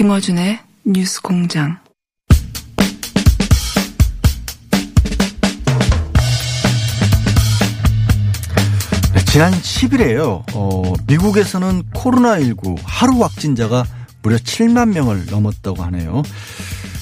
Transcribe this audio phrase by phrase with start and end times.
[0.00, 1.76] 김어준의 뉴스 공장.
[9.12, 10.42] 네, 지난 10일에요.
[10.54, 13.84] 어, 미국에서는 코로나19 하루 확진자가
[14.22, 16.22] 무려 7만 명을 넘었다고 하네요.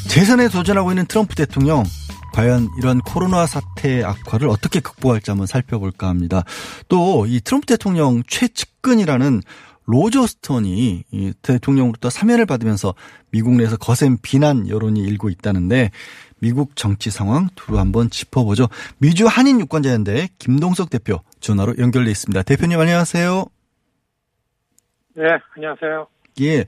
[0.08, 1.84] 재선에 도전하고 있는 트럼프 대통령
[2.32, 6.42] 과연 이런 코로나 사태 악화를 어떻게 극복할지 한번 살펴볼까 합니다.
[6.88, 9.42] 또 이 트럼프 대통령 최측근이라는
[9.88, 12.94] 로저 스톤이 이 대통령으로부터 사면을 받으면서
[13.30, 15.90] 미국 내에서 거센 비난 여론이 일고 있다는데
[16.40, 18.68] 미국 정치 상황 두루 한번 짚어보죠.
[18.98, 22.42] 미주 한인 유권자연대 김동석 대표 전화로 연결돼 있습니다.
[22.42, 23.46] 대표님 안녕하세요.
[25.14, 25.24] 네,
[25.56, 26.06] 안녕하세요.
[26.42, 26.66] 예.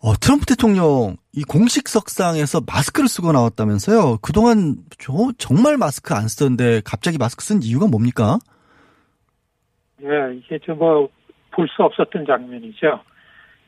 [0.00, 4.18] 어, 트럼프 대통령 이 공식 석상에서 마스크를 쓰고 나왔다면서요.
[4.20, 8.40] 그동안 저, 정말 마스크 안 쓰던데 갑자기 마스크 쓴 이유가 뭡니까?
[10.00, 11.08] 네, 이게 저뭐
[11.50, 13.00] 볼 수 없었던 장면이죠.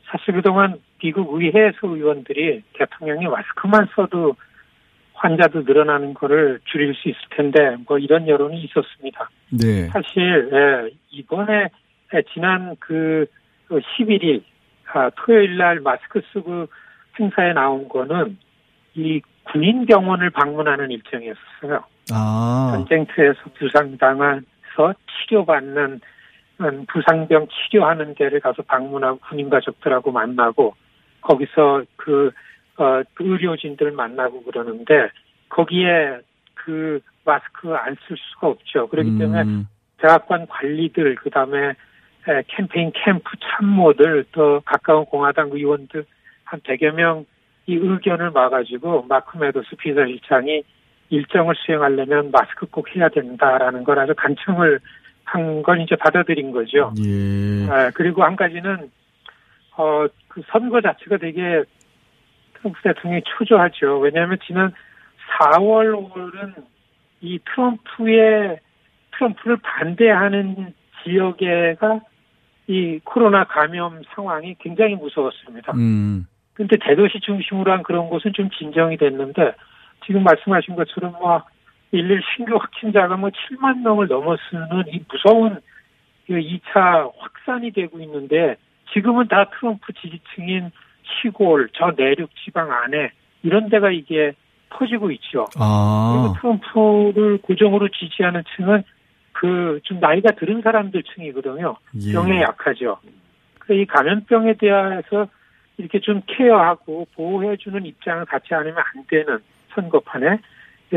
[0.06, 4.34] 사실 그동안 미국 의회에서 의원들이 대통령이 마스크만 써도
[5.14, 9.28] 환자도 늘어나는 거를 줄일 수 있을 텐데 뭐 이런 여론이 있었습니다.
[9.50, 9.88] 네.
[9.88, 11.68] 사실 예, 이번에
[12.14, 13.26] 예, 지난 그
[13.68, 14.42] 11일
[14.92, 16.66] 아, 토요일 날 마스크 쓰고
[17.18, 18.38] 행사에 나온 거는
[18.94, 21.84] 이 군인 병원을 방문하는 일정이었어요.
[22.12, 22.72] 아.
[22.74, 24.94] 전쟁터에서 부상당해서
[25.28, 26.00] 치료받는 음,
[26.88, 30.74] 부상병 치료하는 데를 가서 방문하고 군인 가족들하고 만나고
[31.22, 32.30] 거기서 그,
[32.76, 35.10] 어, 그 의료진들 만나고 그러는데
[35.48, 36.20] 거기에
[36.54, 38.88] 그 마스크 안 쓸 수가 없죠.
[38.88, 39.68] 그렇기 때문에 음,
[39.98, 41.70] 대학관 관리들 그다음에
[42.28, 46.04] 에, 캠페인 캠프 참모들 또 가까운 공화당 의원들
[46.44, 47.24] 한 100여 명
[47.70, 50.62] 이 의견을 막아가지고 마크 메도스 비서실장이
[51.10, 54.80] 일정을 수행하려면 마스크 꼭 해야 된다라는 걸 아주 간청을
[55.32, 56.92] 한건 이제 받아들인 거죠.
[56.98, 57.70] 예.
[57.70, 58.90] 아, 그리고 한 가지는
[59.76, 61.64] 어 그 선거 자체가 되게
[62.54, 63.98] 트럼프 대통령이 초조하죠.
[63.98, 64.72] 왜냐하면 지난
[65.38, 66.54] 4월 5월은
[67.20, 68.60] 이 트럼프의
[69.12, 72.00] 트럼프를 반대하는 지역에가
[72.68, 75.72] 이 코로나 감염 상황이 굉장히 무서웠습니다.
[75.72, 76.26] 음.
[76.54, 79.54] 근데 대도시 중심으로 한 그런 곳은 좀 진정이 됐는데
[80.06, 81.42] 지금 말씀하신 것처럼 뭐
[81.92, 85.60] 일일 신규 확진자가 뭐 7만 명을 넘어서는 이 무서운
[86.26, 88.56] 그 2차 확산이 되고 있는데
[88.92, 90.70] 지금은 다 트럼프 지지층인
[91.22, 93.10] 시골, 저 내륙 지방 안에
[93.42, 94.32] 이런 데가 이게
[94.70, 95.46] 퍼지고 있죠.
[95.58, 96.34] 아.
[96.40, 98.84] 그리고 트럼프를 고정으로 지지하는 층은
[99.32, 101.76] 그 좀 나이가 들은 사람들 층이거든요.
[102.02, 102.12] 예.
[102.12, 102.98] 병에 약하죠.
[103.58, 105.26] 그이 감염병에 대해서
[105.78, 109.38] 이렇게 좀 케어하고 보호해주는 입장을 갖지 않으면 안 되는
[109.74, 110.38] 선거판에 네,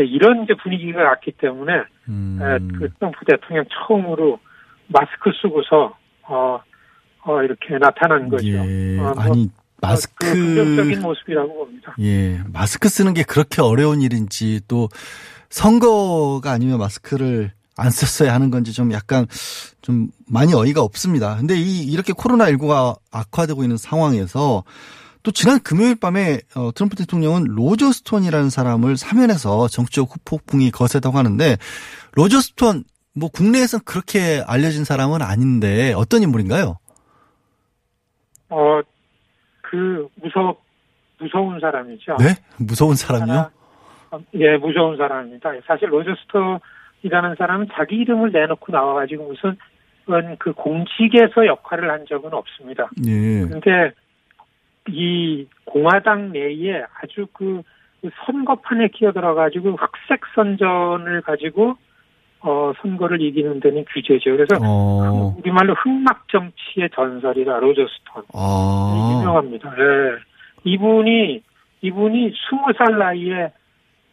[0.02, 1.74] 이런 이제 분위기가 왔기 때문에
[2.10, 2.40] 음.
[2.42, 4.40] 에, 그 트럼프 대통령 처음으로
[4.88, 6.60] 마스크 쓰고서 어,
[7.26, 8.48] 어 이렇게 나타난 거죠.
[8.48, 9.00] 예.
[9.00, 10.32] 어, 뭐, 아니, 그 마스크.
[10.32, 11.96] 긍정적인 모습이라고 봅니다.
[12.00, 12.40] 예.
[12.52, 14.90] 마스크 쓰는 게 그렇게 어려운 일인지 또
[15.50, 19.26] 선거가 아니면 마스크를 안 썼어야 하는 건지 좀 약간
[19.82, 21.38] 좀 많이 어이가 없습니다.
[21.38, 24.64] 근데 이 이렇게 코로나 19가 악화되고 있는 상황에서
[25.24, 31.56] 또 지난 금요일 밤에 어, 트럼프 대통령은 로저 스톤이라는 사람을 사면해서 정치적 후폭풍이 거세다고 하는데
[32.14, 32.84] 로저 스톤
[33.16, 36.78] 뭐 국내에서 그렇게 알려진 사람은 아닌데 어떤 인물인가요?
[38.50, 38.82] 어,
[39.62, 40.58] 그 무서
[41.20, 42.18] 무서운 사람이죠.
[42.20, 42.36] 네?
[42.58, 43.50] 무서운 사람이요?
[44.12, 45.52] 어, 예, 무서운 사람입니다.
[45.66, 49.58] 사실 로저 스톤이라는 사람은 자기 이름을 내놓고 나와가지고 무슨
[50.38, 52.90] 그 공직에서 역할을 한 적은 없습니다.
[53.08, 53.48] 예.
[53.48, 53.94] 근데
[54.90, 57.62] 이 공화당 내에 아주 그
[58.26, 61.76] 선거판에 끼어들어가지고 흑색 선전을 가지고
[62.42, 64.32] 어 선거를 이기는 데는 귀재죠.
[64.32, 65.34] 그래서 어.
[65.40, 69.20] 우리말로 흑막 정치의 전설이라 로저 스톤 아.
[69.22, 69.74] 유명합니다.
[69.80, 70.18] 예.
[70.66, 71.42] 이분이
[71.82, 73.52] 이분이 스무 살 나이에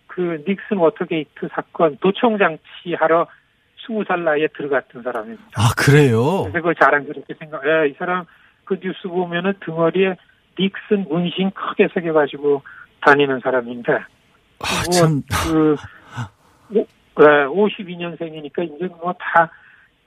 [0.07, 3.27] 그 닉슨 워터게이트 사건 도청 장치 하러
[3.85, 5.45] 스무 살 나이에 들어갔던 사람입니다.
[5.57, 6.43] 아, 그래요?
[6.45, 7.63] 그래서 그 자랑스럽게 생각.
[7.67, 8.25] 예, 이 사람
[8.65, 10.17] 그 뉴스 보면은 등허리에
[10.59, 12.63] 닉슨 문신 크게 새겨가지고
[13.07, 13.93] 다니는 사람인데.
[13.93, 15.23] 아, 참.
[15.47, 15.77] 그,
[16.75, 16.85] 오,
[17.23, 19.51] 네, 52년생이니까 이제 뭐 다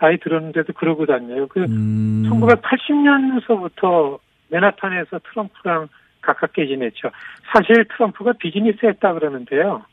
[0.03, 1.47] 나이 들었는데도 그러고 다녀요.
[1.47, 2.23] 그 음.
[2.29, 4.19] 1980년서부터
[4.49, 5.87] 맨하탄에서 트럼프랑
[6.21, 7.09] 가깝게 지냈죠.
[7.53, 9.83] 사실 트럼프가 비즈니스 했다 그러는데요.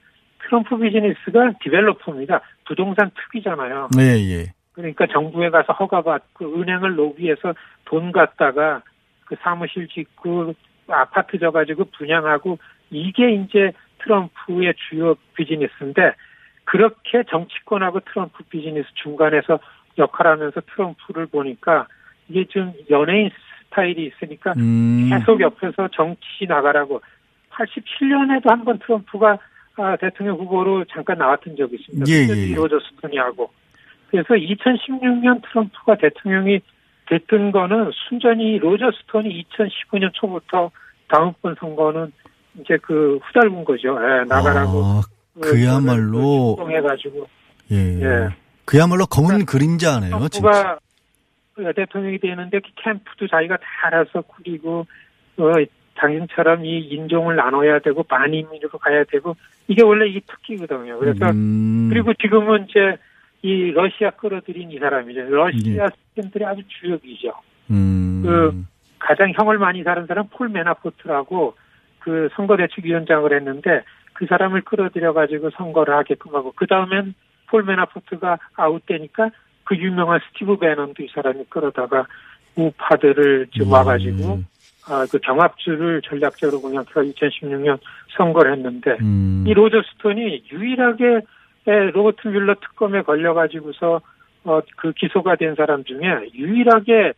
[0.43, 2.41] 트럼프 비즈니스가 디벨로퍼입니다.
[2.67, 3.89] 부동산 특이잖아요.
[4.01, 4.53] 예, 예.
[4.73, 7.55] 그러니까 정부에 가서 허가받고 은행을 로비해서
[7.85, 8.83] 돈 갖다가
[9.31, 10.55] 그 사무실 짓고
[10.89, 12.59] 아파트 져가지고 분양하고
[12.91, 16.15] 이게 이제 트럼프의 주요 비즈니스인데
[16.65, 19.61] 그렇게 정치권하고 트럼프 비즈니스 중간에서
[19.99, 21.87] 역할하면서 트럼프를 보니까
[22.29, 23.31] 이게 좀 연예인
[23.69, 25.09] 스타일이 있으니까 음.
[25.11, 27.01] 계속 옆에서 정치 나가라고
[27.51, 29.39] 87년에도 한 번 트럼프가
[29.77, 32.05] 아, 대통령 후보로 잠깐 나왔던 적이 있습니다.
[32.11, 32.47] 예, 예, 예.
[32.49, 33.51] 이루어졌으니 하고.
[34.11, 36.61] 그래서 2016년 트럼프가 대통령이
[37.11, 40.71] 됐던 거는 순전히 로저 스톤이 2015년 초부터
[41.09, 42.13] 다음번 선거는
[42.61, 43.99] 이제 그 후달군 거죠.
[44.01, 44.85] 예, 나가라고.
[44.85, 45.03] 아,
[45.41, 46.57] 그야말로.
[46.69, 47.27] 해가지고
[47.73, 47.77] 예.
[47.77, 48.29] 예.
[48.65, 50.79] 그야말로 검은 그림자네요, 진짜.
[51.55, 54.87] 그 대통령이 되는데 그 캠프도 자기가 다 알아서 꾸리고
[55.37, 55.53] 어,
[55.97, 59.37] 당신처럼 이 인종을 나눠야 되고 반이민으로 가야 되고
[59.67, 60.99] 이게 원래 이 특기거든요.
[60.99, 61.89] 그래서 음.
[61.91, 62.97] 그리고 지금은 이제
[63.43, 65.23] 이 러시아 끌어들인 이 사람이죠.
[65.23, 67.33] 러시아 스캔들의 아주 주역이죠.
[67.71, 68.23] 음.
[68.25, 68.65] 그
[68.99, 71.55] 가장 형을 많이 받은 사람 폴 메나포트라고
[72.01, 73.83] 그 선거 대책 위원장을 했는데
[74.13, 77.15] 그 사람을 끌어들여 가지고 선거를 하게끔 하고 그 다음엔
[77.49, 79.31] 폴 메나포트가 아웃되니까
[79.65, 82.07] 그 유명한 스티브 베넌도 이 사람이 끌어다가
[82.57, 84.47] 우파들을 좀 와가지고 음.
[84.89, 87.79] 아, 그 경합주를 전략적으로 그냥 2016년
[88.17, 89.45] 선거를 했는데 음.
[89.47, 91.21] 이 로저 스톤이 유일하게 에,
[91.65, 94.01] 로버트 뮬러 특검에 걸려가지고서
[94.45, 96.01] 어, 그 기소가 된 사람 중에
[96.35, 97.13] 유일하게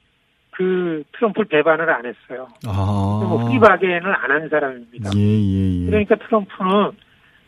[0.51, 2.49] 그 트럼프를 배반을 안 했어요.
[2.67, 3.27] 아.
[3.29, 5.11] 뭐 프리바겐을 안한 사람입니다.
[5.17, 5.87] 예, 예, 예.
[5.87, 6.93] 그러니까 트럼프는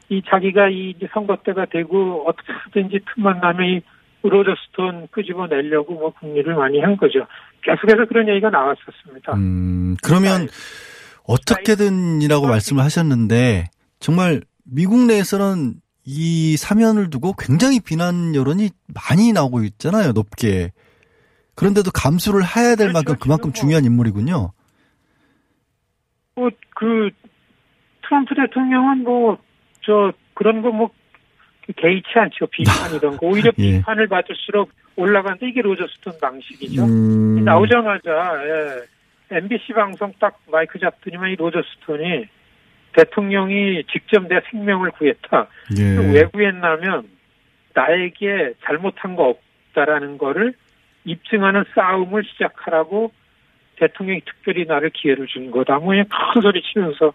[0.08, 3.82] 이 자기가 이 선거 때가 되고 어떻게든지 틈만 나면 이
[4.23, 7.26] 로저 스톤 끄집어내려고 뭐 국리를 많이 한 거죠.
[7.62, 9.35] 계속해서 그런 얘기가 나왔었습니다.
[9.35, 10.49] 음, 그러면
[11.26, 13.67] 어떻게든이라고 말씀을 하셨는데
[14.00, 15.75] 정말 미국 내에서는
[16.05, 20.71] 이 사면을 두고 굉장히 비난 여론이 많이 나오고 있잖아요, 높게.
[21.55, 24.53] 그런데도 감수를 해야 될 만큼 그만큼 중요한 인물이군요.
[26.35, 27.11] 뭐, 그,
[28.03, 29.39] 트럼프 대통령은 뭐,
[29.83, 30.91] 저, 그런 거 뭐,
[31.77, 32.47] 개의치 않죠.
[32.49, 33.27] 비판 이런 거.
[33.27, 33.79] 오히려 예.
[33.79, 36.85] 비판을 받을수록 올라가는데 이게 로저스톤 방식이죠.
[36.85, 37.45] 음.
[37.45, 38.11] 나오자마자,
[38.45, 42.27] 예, MBC 방송 딱 마이크 잡더니만 이 로저스톤이
[42.94, 45.47] 대통령이 직접 내 생명을 구했다.
[45.78, 46.12] 예.
[46.12, 47.09] 왜 구했냐면,
[47.75, 50.54] 나에게 잘못한 거 없다라는 거를
[51.04, 53.12] 입증하는 싸움을 시작하라고
[53.76, 55.78] 대통령이 특별히 나를 기회를 준 거다.
[55.78, 57.12] 뭐, 그냥 큰 소리 치면서,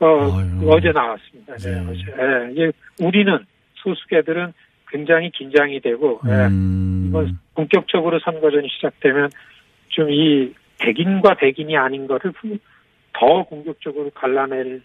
[0.00, 0.70] 어, 아유.
[0.70, 1.56] 어제 나왔습니다.
[1.56, 1.86] 네, 네.
[1.90, 2.62] 어제.
[2.62, 2.72] 예,
[3.04, 3.38] 우리는
[3.74, 4.52] 소수계들은
[4.88, 7.06] 굉장히 긴장이 되고, 예, 음.
[7.08, 9.28] 이번 본격적으로 선거전이 시작되면
[9.90, 12.32] 좀 이 백인과 백인이 아닌 거를
[13.12, 14.82] 더 공격적으로 갈라낼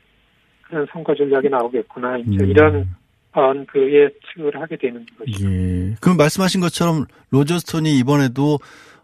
[0.67, 2.17] 그런 선거 전략이 나오겠구나.
[2.19, 2.49] 이제 음.
[2.49, 2.95] 이런
[3.33, 5.45] 어, 그 예측을 하게 되는 거죠.
[5.45, 5.95] 예.
[6.01, 8.59] 그럼 말씀하신 것처럼 로저 스톤이 이번에도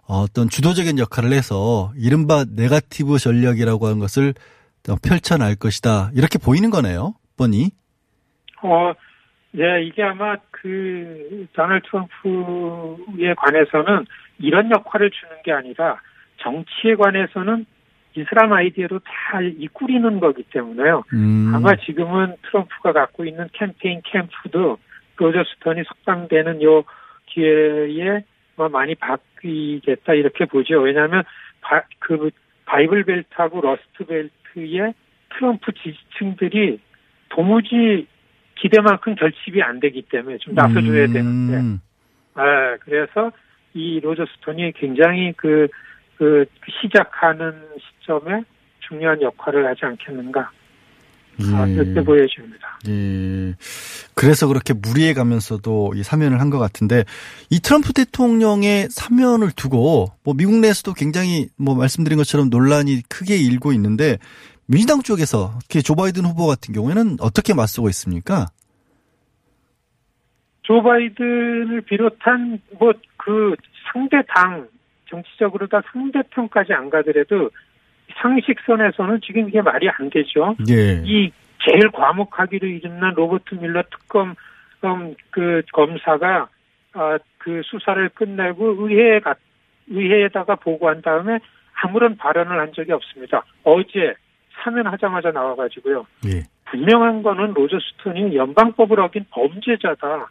[0.07, 4.33] 어떤 주도적인 역할을 해서 이른바 네가티브 전략이라고 하는 것을
[5.03, 6.11] 펼쳐날 것이다.
[6.15, 7.13] 이렇게 보이는 거네요.
[7.37, 7.71] 뻔히.
[8.63, 8.93] 어,
[9.51, 14.05] 네, 이게 아마 그 도널드 트럼프에 관해서는
[14.39, 15.99] 이런 역할을 주는 게 아니라
[16.37, 17.65] 정치에 관해서는
[18.15, 21.03] 이슬람 아이디어로 다 이꾸리는 거기 때문에요.
[21.13, 21.51] 음.
[21.55, 24.77] 아마 지금은 트럼프가 갖고 있는 캠페인 캠프도
[25.17, 26.83] 로저 스톤이 석방되는 요
[27.27, 28.23] 기회에
[28.55, 30.81] 뭐 많이 바뀌겠다 이렇게 보죠.
[30.81, 31.23] 왜냐하면
[31.61, 32.31] 바, 그
[32.65, 34.93] 바이블 벨트하고 러스트 벨트의
[35.29, 36.79] 트럼프 지지층들이
[37.29, 38.07] 도무지
[38.55, 41.13] 기대만큼 결집이 안 되기 때문에 좀 나서줘야 음.
[41.13, 41.79] 되는데,
[42.35, 43.31] 아, 그래서
[43.73, 45.67] 이 로저 스톤이 굉장히 그,
[46.21, 46.45] 그
[46.83, 47.51] 시작하는
[47.99, 48.43] 시점에
[48.87, 50.51] 중요한 역할을 하지 않겠는가
[51.41, 51.55] 예.
[51.55, 52.77] 아, 그렇게 보여집니다.
[52.89, 53.55] 예.
[54.13, 57.05] 그래서 그렇게 무리해 가면서도 이 사면을 한 것 같은데
[57.49, 63.73] 이 트럼프 대통령의 사면을 두고 뭐 미국 내에서도 굉장히 뭐 말씀드린 것처럼 논란이 크게 일고
[63.73, 64.19] 있는데
[64.67, 68.45] 민주당 쪽에서 특히 조 바이든 후보 같은 경우에는 어떻게 맞서고 있습니까?
[70.61, 73.55] 조 바이든을 비롯한 뭐 그
[73.91, 74.67] 상대 당
[75.11, 77.51] 정치적으로 다 상대편까지 안 가더라도
[78.21, 80.55] 상식선에서는 지금 이게 말이 안 되죠.
[80.69, 81.01] 예.
[81.05, 81.31] 이
[81.63, 84.35] 제일 과묵하기로 이름난 로버트 밀러 특검
[84.83, 86.47] 음, 그 검사가
[86.93, 89.35] 아, 그 수사를 끝내고 의회에 가,
[89.87, 91.39] 의회에다가 보고한 다음에
[91.73, 93.43] 아무런 발언을 한 적이 없습니다.
[93.63, 94.15] 어제
[94.63, 96.05] 사면하자마자 나와가지고요.
[96.27, 96.43] 예.
[96.65, 100.29] 분명한 거는 로저 스톤이 연방법을 어긴 범죄자다.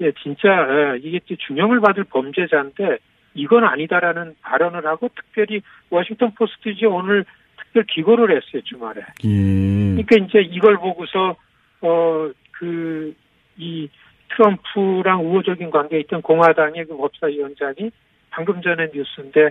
[0.00, 2.98] 예, 진짜 예, 이게 중형을 받을 범죄자인데
[3.38, 7.24] 이건 아니다라는 발언을 하고 특별히 워싱턴 포스트지 오늘
[7.58, 9.00] 특별 기고를 했어요 주말에.
[9.24, 9.28] 예.
[9.28, 11.36] 그러니까 이제 이걸 보고서
[11.80, 13.14] 어 그
[13.58, 13.88] 이
[14.30, 17.90] 트럼프랑 우호적인 관계에 있던 공화당의 그 법사위원장이
[18.30, 19.50] 방금 전에 뉴스인데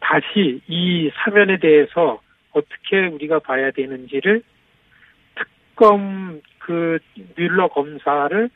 [0.00, 2.20] 다시 이 사면에 대해서
[2.52, 4.42] 어떻게 우리가 봐야 되는지를
[5.34, 6.98] 특검 그
[7.36, 8.48] 뮬러 검사를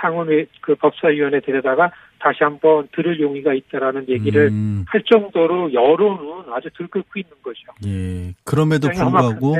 [0.00, 6.68] 상원의 그 법사위원회 데려다가 다시 한번 들을 용의가 있다라는 얘기를 음, 할 정도로 여론은 아주
[6.76, 7.60] 들끓고 있는 거죠.
[7.86, 8.32] 예.
[8.44, 9.56] 그럼에도 불구하고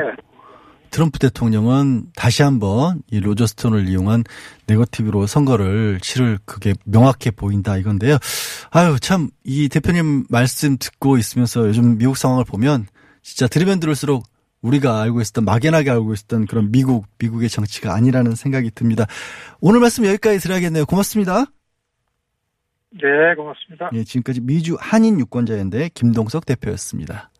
[0.91, 4.25] 트럼프 대통령은 다시 한번 이 로저 스톤을 이용한
[4.69, 8.19] 네거티브로 선거를 치를 그게 명확해 보인다 이건데요.
[8.71, 12.87] 아유 참 이 대표님 말씀 듣고 있으면서 요즘 미국 상황을 보면
[13.23, 14.25] 진짜 들으면 들을수록
[14.63, 19.07] 우리가 알고 있었던 막연하게 알고 있었던 그런 미국 미국의 정치가 아니라는 생각이 듭니다.
[19.61, 20.87] 오늘 말씀 여기까지 드려야겠네요.
[20.87, 21.47] 고맙습니다.
[22.93, 23.91] 네, 고맙습니다.
[23.95, 27.32] 예, 지금까지 미주 한인 유권자연대 김동석 대표였습니다.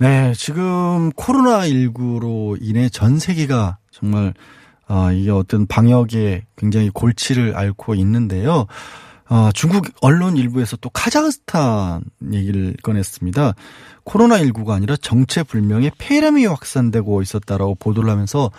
[0.00, 4.32] 네, 지금 코로나19로 인해 전 세계가 정말
[4.86, 8.66] 아, 이게 어떤 방역에 굉장히 골치를 앓고 있는데요.
[9.28, 12.02] 아, 중국 언론 일부에서 또 카자흐스탄
[12.32, 13.52] 얘기를 꺼냈습니다.
[14.06, 18.50] 코로나19가 아니라 정체불명의 폐렴이 확산되고 있었다라고 보도를 하면서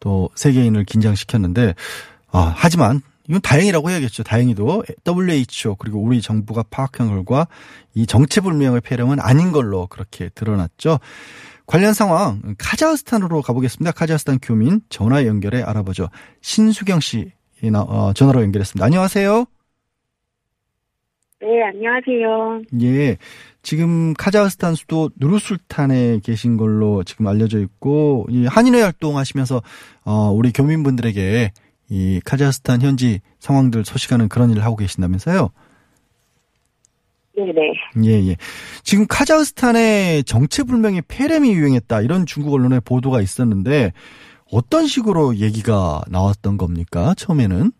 [0.00, 1.76] 또 세계인을 긴장시켰는데,
[2.30, 4.24] 아, 하지만 이건 다행이라고 해야겠죠.
[4.24, 7.46] 다행히도 WHO 그리고 우리 정부가 파악한 결과
[7.94, 10.98] 이 정체불명의 폐렴은 아닌 걸로 그렇게 드러났죠.
[11.64, 13.92] 관련 상황 카자흐스탄으로 가보겠습니다.
[13.92, 16.08] 카자흐스탄 교민 전화 연결해 알아보죠.
[16.40, 17.30] 신수경 씨
[17.72, 18.84] 어, 전화로 연결했습니다.
[18.84, 19.44] 안녕하세요.
[21.42, 22.62] 네, 안녕하세요.
[22.82, 23.16] 예.
[23.62, 29.62] 지금 카자흐스탄 수도 누르술탄에 계신 걸로 지금 알려져 있고 이 한인회 활동하시면서
[30.04, 31.52] 어, 우리 교민분들에게
[31.90, 35.50] 이 카자흐스탄 현지 상황들 소식하는 그런 일을 하고 계신다면서요?
[37.36, 37.72] 네네.
[38.04, 38.36] 예, 예.
[38.82, 42.02] 지금 카자흐스탄에 정체불명의 폐렴이 유행했다.
[42.02, 43.92] 이런 중국 언론의 보도가 있었는데
[44.52, 47.14] 어떤 식으로 얘기가 나왔던 겁니까?
[47.16, 47.72] 처음에는?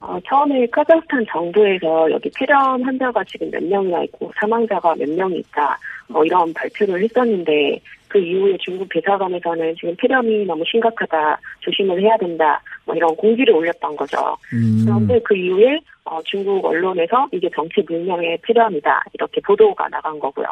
[0.00, 5.78] 어, 처음에 카자흐스탄 정부에서 여기 폐렴 환자가 지금 몇 명이나 있고 사망자가 몇 명이 있다.
[6.08, 11.40] 뭐 이런 발표를 했었는데 그 이후에 중국 대사관에서는 지금 폐렴이 너무 심각하다.
[11.60, 12.60] 조심을 해야 된다.
[12.84, 14.36] 뭐 이런 공지를 올렸던 거죠.
[14.52, 14.82] 음.
[14.84, 19.04] 그런데 그 이후에 어, 중국 언론에서 이게 정체불명의 폐렴이다.
[19.12, 20.46] 이렇게 보도가 나간 거고요.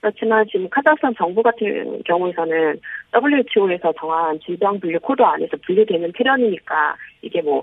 [0.00, 2.80] 그렇지만 지금 카자흐스탄 정부 같은 경우에서는
[3.14, 7.62] WHO에서 정한 질병 분류 코드 안에서 분류되는 폐렴이니까 이게 뭐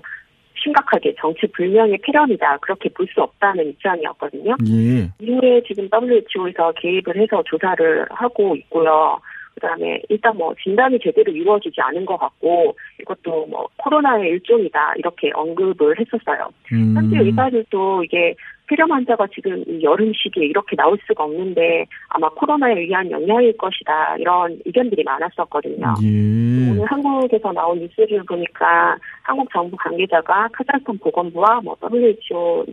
[0.62, 2.58] 심각하게 정체불명의 폐렴이다.
[2.58, 4.56] 그렇게 볼 수 없다는 입장이었거든요.
[4.68, 5.10] 예.
[5.18, 9.18] 이후에 지금 WHO에서 개입을 해서 조사를 하고 있고요.
[9.54, 15.98] 그다음에 일단 뭐 진단이 제대로 이루어지지 않은 것 같고 이것도 뭐 코로나의 일종이다 이렇게 언급을
[15.98, 16.48] 했었어요.
[16.72, 16.94] 음.
[16.96, 18.34] 현재 의사들도 이게
[18.68, 24.16] 폐렴 환자가 지금 이 여름 시기에 이렇게 나올 수가 없는데 아마 코로나에 의한 영향일 것이다
[24.18, 25.94] 이런 의견들이 많았었거든요.
[26.02, 26.70] 예.
[26.70, 32.66] 오늘 한국에서 나온 뉴스를 보니까 한국 정부 관계자가 카자흐스탄 보건부와 뭐 WHO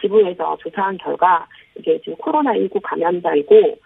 [0.00, 3.78] 지부에서 조사한 결과 이게 지금 코로나19 감염자이고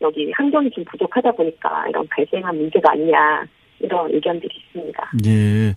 [0.00, 3.44] 여기 환경이 좀 부족하다 보니까 이런 발생한 문제가 아니냐
[3.80, 5.10] 이런 의견들이 있습니다.
[5.26, 5.74] 예.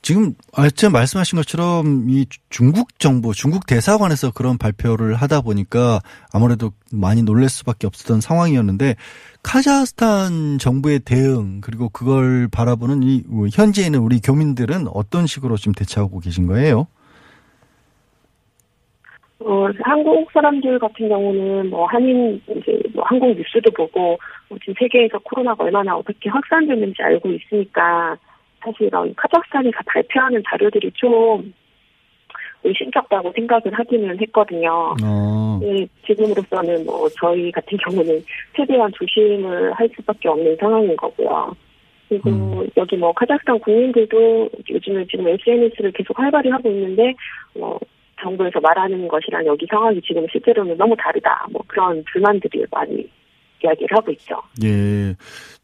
[0.00, 6.00] 지금 아까 말씀하신 것처럼 이 중국 정부, 중국 대사관에서 그런 발표를 하다 보니까
[6.32, 8.94] 아무래도 많이 놀랄 수밖에 없었던 상황이었는데
[9.42, 16.20] 카자흐스탄 정부의 대응 그리고 그걸 바라보는 이 현지에 있는 우리 교민들은 어떤 식으로 지금 대처하고
[16.20, 16.86] 계신 거예요?
[19.40, 24.74] 어, 어, 한국 사람들 같은 경우는 뭐 한인 이제 뭐 한국 뉴스도 보고 뭐 지금
[24.78, 28.16] 세계에서 코로나가 얼마나 어떻게 확산되는지 알고 있으니까
[28.60, 31.52] 사실 이런 카자흐스탄에서 발표하는 자료들이 좀
[32.64, 34.94] 의심스럽다고 생각을 하기는 했거든요.
[35.02, 35.58] 어.
[35.62, 38.24] 네, 지금으로서는 뭐 저희 같은 경우는
[38.56, 41.54] 최대한 조심을 할 수밖에 없는 상황인 거고요.
[42.08, 42.68] 그리고 음.
[42.76, 47.14] 여기 뭐 카자흐스탄 국민들도 요즘은 지금 SNS를 계속 활발히 하고 있는데
[47.54, 47.78] 뭐
[48.20, 51.46] 정부에서 말하는 것이랑 여기 상황이 지금 실제로는 너무 다르다.
[51.50, 53.08] 뭐 그런 불만들이 많이
[53.62, 54.40] 이야기를 하고 있죠.
[54.64, 55.14] 예.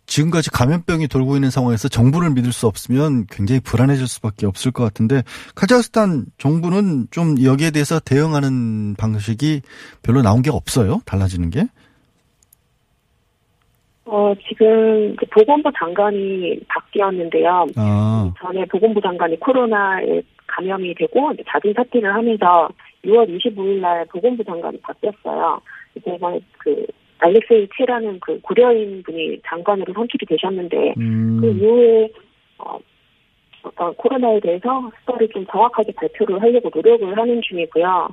[0.06, 5.22] 지금까지 감염병이 돌고 있는 상황에서 정부를 믿을 수 없으면 굉장히 불안해질 수밖에 없을 것 같은데
[5.54, 9.62] 카자흐스탄 정부는 좀 여기에 대해서 대응하는 방식이
[10.02, 11.00] 별로 나온 게 없어요.
[11.06, 11.64] 달라지는 게.
[14.06, 17.66] 어, 지금 그 보건부 장관이 바뀌었는데요.
[17.76, 18.32] 아.
[18.38, 22.68] 전에 보건부 장관이 코로나에 감염이 되고 자진 사퇴를 하면서
[23.04, 25.60] 6월 25일 날 보건부 장관이 바뀌었어요.
[25.96, 26.86] 이번에 그
[27.18, 31.38] 알렉세이 체라는 그 고려인 분이 장관으로 선출이 되셨는데 음.
[31.40, 32.08] 그 이후에
[32.58, 32.78] 어,
[33.62, 38.08] 어떤 코로나에 대해서 스토리 좀 정확하게 발표를 하려고 노력을 하는 중이고요.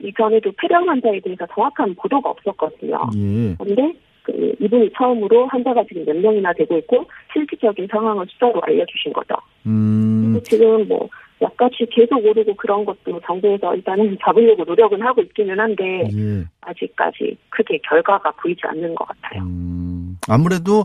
[0.00, 2.98] 이전에도 폐렴 환자에 대해서 정확한 보도가 없었거든요.
[3.14, 3.54] 예.
[3.58, 9.34] 그런데 그 이분이 처음으로 환자가 지금 몇 명이나 되고 있고 실질적인 상황을 숫자로 알려주신 거죠.
[9.66, 10.22] 음.
[10.24, 11.08] 그리고 지금 뭐
[11.42, 16.44] 약간씩 계속 오르고 그런 것도 정부에서 일단은 잡으려고 노력은 하고 있기는 한데 예.
[16.60, 19.42] 아직까지 크게 결과가 보이지 않는 것 같아요.
[19.42, 20.18] 음.
[20.28, 20.84] 아무래도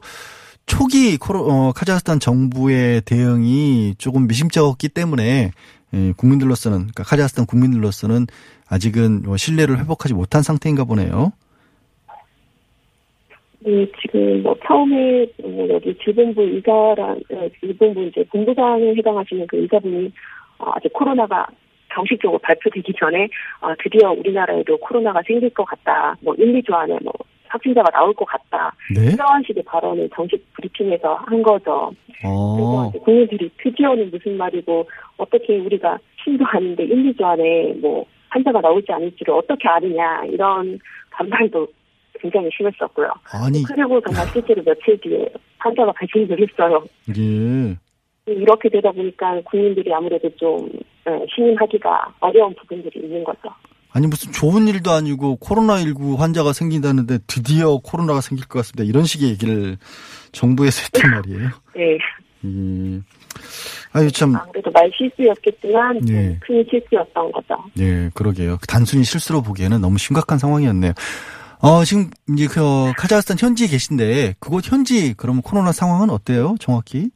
[0.65, 5.51] 초기 코로, 어, 카자흐스탄 정부의 대응이 조금 미심쩍었기 때문에
[5.93, 8.25] 예, 국민들로서는 그러니까 카자흐스탄 국민들로서는
[8.69, 11.31] 아직은 뭐 신뢰를 회복하지 못한 상태인가 보네요.
[13.59, 20.11] 네, 지금 뭐 처음에 뭐 여기 질본부 어, 질본부 이제 본부장에 해당하시는 그 의사분이 어,
[20.59, 21.47] 아직 코로나가
[21.93, 23.27] 정식적으로 발표되기 전에
[23.61, 26.15] 어, 드디어 우리나라에도 코로나가 생길 것 같다.
[26.21, 27.13] 뭐 1, 2주 안에 뭐
[27.47, 28.73] 확진자가 나올 것 같다.
[28.93, 29.13] 네.
[29.13, 31.91] 이러한 식의 발언을 정식 브리핑에서 한 거죠.
[32.05, 32.89] 그래서 어.
[32.89, 38.91] 이제 국민들이 드디어는 무슨 말이고 어떻게 우리가 신도 아닌데 1, 2주 안에 뭐 환자가 나올지
[38.91, 40.79] 아닐지를 어떻게 아느냐 이런
[41.11, 41.67] 반발도
[42.19, 43.11] 굉장히 심했었고요.
[43.31, 46.83] 아니, 그리고 정말 실제로 며칠 뒤에 환자가 발생을 했어요.
[47.09, 47.77] 예.
[48.27, 50.69] 이렇게 되다 보니까 국민들이 아무래도 좀
[51.07, 53.49] 예, 신임하기가 어려운 부분들이 있는 거죠.
[53.91, 58.83] 아니 무슨 좋은 일도 아니고 코로나19 환자가 생긴다는데 드디어 코로나가 생길 것 같습니다.
[58.83, 59.77] 이런 식의 얘기를
[60.33, 61.49] 정부에서 했단 말이에요.
[61.75, 61.97] 네, 예.
[63.93, 66.37] 아유 참, 아무래도 말 실수였겠지만 좀 예.
[66.41, 67.55] 큰 실수였던 거죠.
[67.79, 68.57] 예, 그러게요.
[68.67, 70.93] 단순히 실수로 보기에는 너무 심각한 상황이었네요.
[71.59, 76.55] 어, 지금 이제 그 어, 카자흐스탄 현지에 계신데 그곳 현지 그럼 코로나 상황은 어때요?
[76.59, 77.09] 정확히?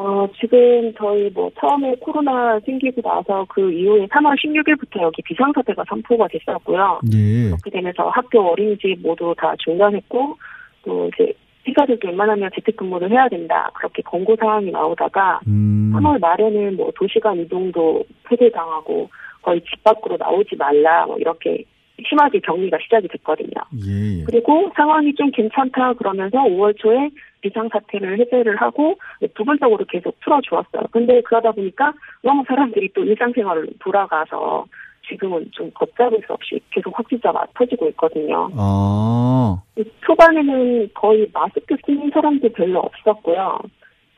[0.00, 6.28] 어, 지금 저희 뭐 처음에 코로나 생기고 나서 그 이후에 3월 16일부터 여기 비상사태가 선포가
[6.28, 7.00] 됐었고요.
[7.12, 7.46] 예.
[7.46, 10.38] 그렇게 되면서 학교 어린이집 모두 다 중단했고
[10.84, 11.32] 또 이제
[11.64, 15.92] 피가들도 웬만하면 재택근무를 해야 된다 그렇게 권고 사항이 나오다가 음.
[15.96, 19.10] 3월 말에는 뭐 도시간 이동도 폐쇄당하고
[19.42, 21.64] 거의 집 밖으로 나오지 말라 뭐 이렇게
[22.08, 23.50] 심하게 격리가 시작이 됐거든요.
[23.84, 24.24] 예, 예.
[24.24, 28.96] 그리고 상황이 좀 괜찮다 그러면서 5월 초에 비상사태를 해제를 하고
[29.34, 30.84] 부분적으로 계속 풀어주었어요.
[30.90, 34.66] 근데 그러다 보니까 너무 사람들이 또 일상생활로 돌아가서
[35.08, 38.50] 지금은 좀 걷잡을 수 없이 계속 확진자가 터지고 있거든요.
[38.56, 39.62] 아,
[40.06, 43.58] 초반에는 거의 마스크 쓰는 사람도 별로 없었고요.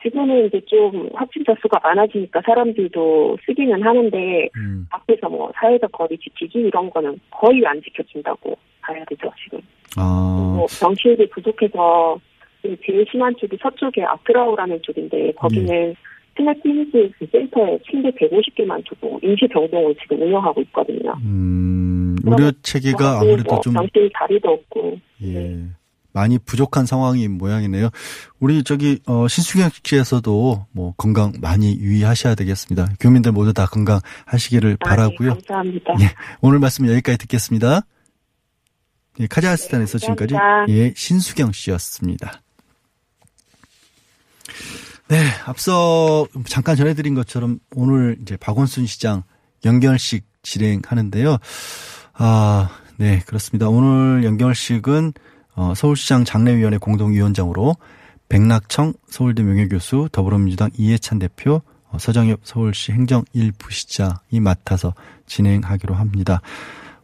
[0.03, 4.87] 지금은 이제 좀 확진자 수가 많아지니까 사람들도 쓰기는 하는데 음.
[4.89, 9.59] 밖에서 뭐 사회적 거리 지키기 이런 거는 거의 안 지켜진다고 봐야 되죠 지금.
[9.97, 12.17] 아, 뭐 병실이 부족해서
[12.85, 15.95] 제일 심한 쪽이 서쪽의 아트라우라는 쪽인데 거기는
[16.35, 21.13] 스마트니스 그 센터에 침대 150개만 두고 임시 병동을 지금 운영하고 있거든요.
[21.23, 25.65] 음, 의료 체계가 뭐 아무래도 좀 병실 자리도 없고 예.
[26.13, 27.89] 많이 부족한 상황인 모양이네요.
[28.39, 32.93] 우리 저기 어 신수경 씨에서도 뭐 건강 많이 유의하셔야 되겠습니다.
[32.99, 35.29] 교민들 모두 다 건강하시기를 아, 바라고요.
[35.29, 35.93] 네, 감사합니다.
[36.01, 36.05] 예.
[36.41, 37.81] 오늘 말씀 여기까지 듣겠습니다.
[39.19, 40.77] 예, 카자흐스탄에서 지금까지 감사합니다.
[40.77, 42.41] 예, 신수경 씨였습니다.
[45.07, 49.23] 네, 앞서 잠깐 전해드린 것처럼 오늘 이제 박원순 시장
[49.65, 51.37] 연결식 진행하는데요.
[52.13, 53.67] 아, 네, 그렇습니다.
[53.67, 55.13] 오늘 연결식은
[55.55, 57.75] 어, 서울시장 장례위원회 공동위원장으로
[58.29, 64.93] 백낙청 서울대 명예교수 더불어민주당 이해찬 대표 어, 서정엽 서울시 행정 1부시장이 맡아서
[65.25, 66.41] 진행하기로 합니다.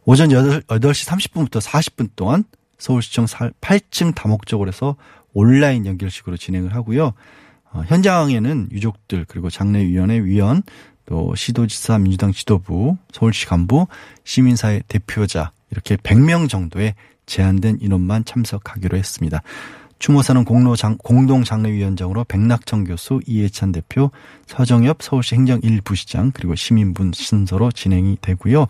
[0.04, 2.44] 오전 8, 8시 30분부터 40분 동안
[2.78, 4.96] 서울시청 8층 다목적으로 해서
[5.38, 7.12] 온라인 연결식으로 진행을 하고요.
[7.70, 10.62] 어, 현장에는 유족들 그리고 장례위원회 위원
[11.06, 13.86] 또 시도지사 민주당 지도부, 서울시 간부,
[14.24, 16.94] 시민사회 대표자 이렇게 100명 정도의
[17.26, 19.42] 제한된 인원만 참석하기로 했습니다.
[20.00, 24.10] 추모사는 공로 장, 공동장례위원장으로 백낙천 교수, 이해찬 대표,
[24.46, 28.66] 서정엽 서울시 행정 1부시장 그리고 시민분 순서로 진행이 되고요.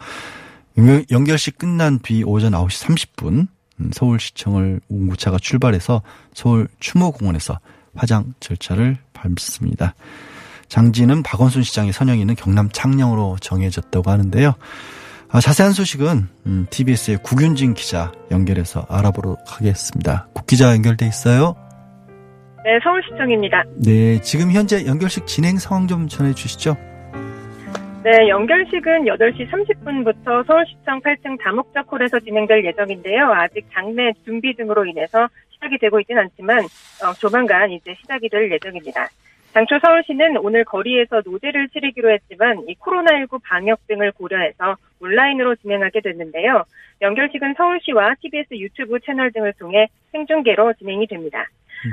[1.10, 3.46] 연결식 끝난 뒤 오전 9시 30분 음,
[3.92, 7.58] 서울시청을 운구차가 출발해서 서울 추모공원에서
[7.94, 9.94] 화장 절차를 밟습니다.
[10.68, 14.54] 장지는 박원순 시장의 선영이 있는 경남 창녕으로 정해졌다고 하는데요.
[15.30, 20.28] 아, 자세한 소식은 음, TBS의 국윤진 기자 연결해서 알아보도록 하겠습니다.
[20.34, 21.54] 국 기자 연결돼 있어요?
[22.64, 23.64] 네, 서울시청입니다.
[23.76, 26.76] 네, 지금 현재 연결식 진행 상황 좀 전해 주시죠.
[28.04, 33.32] 네, 연결식은 8시 30분부터 서울시청 8층 다목적 홀에서 진행될 예정인데요.
[33.32, 39.08] 아직 장례 준비 등으로 인해서 시작이 되고 있지는 않지만 어, 조만간 이제 시작이 될 예정입니다.
[39.52, 46.62] 당초 서울시는 오늘 거리에서 노제를 치르기로 했지만 이 코로나19 방역 등을 고려해서 온라인으로 진행하게 됐는데요.
[47.02, 51.46] 연결식은 서울시와 TBS 유튜브 채널 등을 통해 생중계로 진행이 됩니다.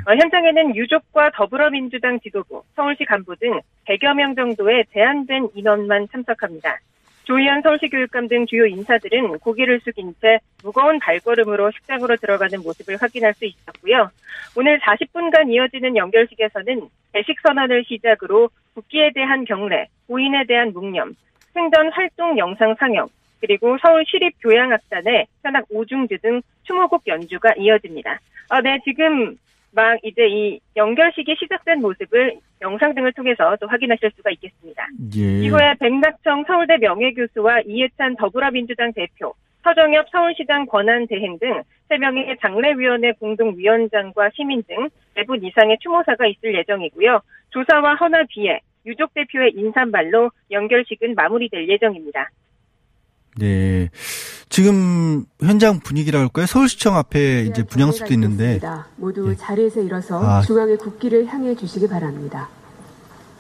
[0.08, 6.80] 어, 현장에는 유족과 더불어민주당 지도부, 서울시 간부 등 100여 명 정도의 제한된 인원만 참석합니다.
[7.26, 13.34] 조희연 서울시 교육감 등 주요 인사들은 고개를 숙인 채 무거운 발걸음으로 식장으로 들어가는 모습을 확인할
[13.34, 14.12] 수 있었고요.
[14.56, 21.16] 오늘 40분간 이어지는 연결식에서는 배식 선언을 시작으로 국기에 대한 경례, 고인에 대한 묵념,
[21.54, 23.08] 생전 활동 영상 상영,
[23.42, 28.20] 그리고 서울시립교향악단의 현악 오중주 등 추모곡 연주가 이어집니다.
[28.50, 29.38] 아, 네, 지금
[29.76, 34.88] 막 이제 이 연결식이 시작된 모습을 영상 등을 통해서 또 확인하실 수가 있겠습니다.
[35.18, 35.40] 예.
[35.44, 39.34] 이후에 백낙청 서울대 명예교수와 이해찬 더불어민주당 대표,
[39.64, 47.20] 서정엽 서울시장 권한대행 등 3명의 장례위원회 공동위원장과 시민 등 4분 이상의 추모사가 있을 예정이고요.
[47.50, 52.30] 조사와 헌화 뒤에 유족 대표의 인사말로 연결식은 마무리될 예정입니다.
[53.38, 53.90] 네.
[54.50, 56.46] 지금 현장 분위기라 할까요?
[56.46, 58.60] 서울시청 앞에 이제 분향소도 있는데
[58.96, 59.36] 모두 예.
[59.36, 60.42] 자리에서 일어서 아.
[60.42, 62.48] 중앙의 국기를 향해 주시기 바랍니다.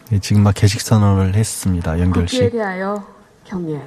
[0.10, 1.91] 네, 지금 막 개식 선언을 했습니다.
[1.91, 2.51] 국기에 연결식.
[2.51, 3.08] 대하여
[3.45, 3.81] 경례.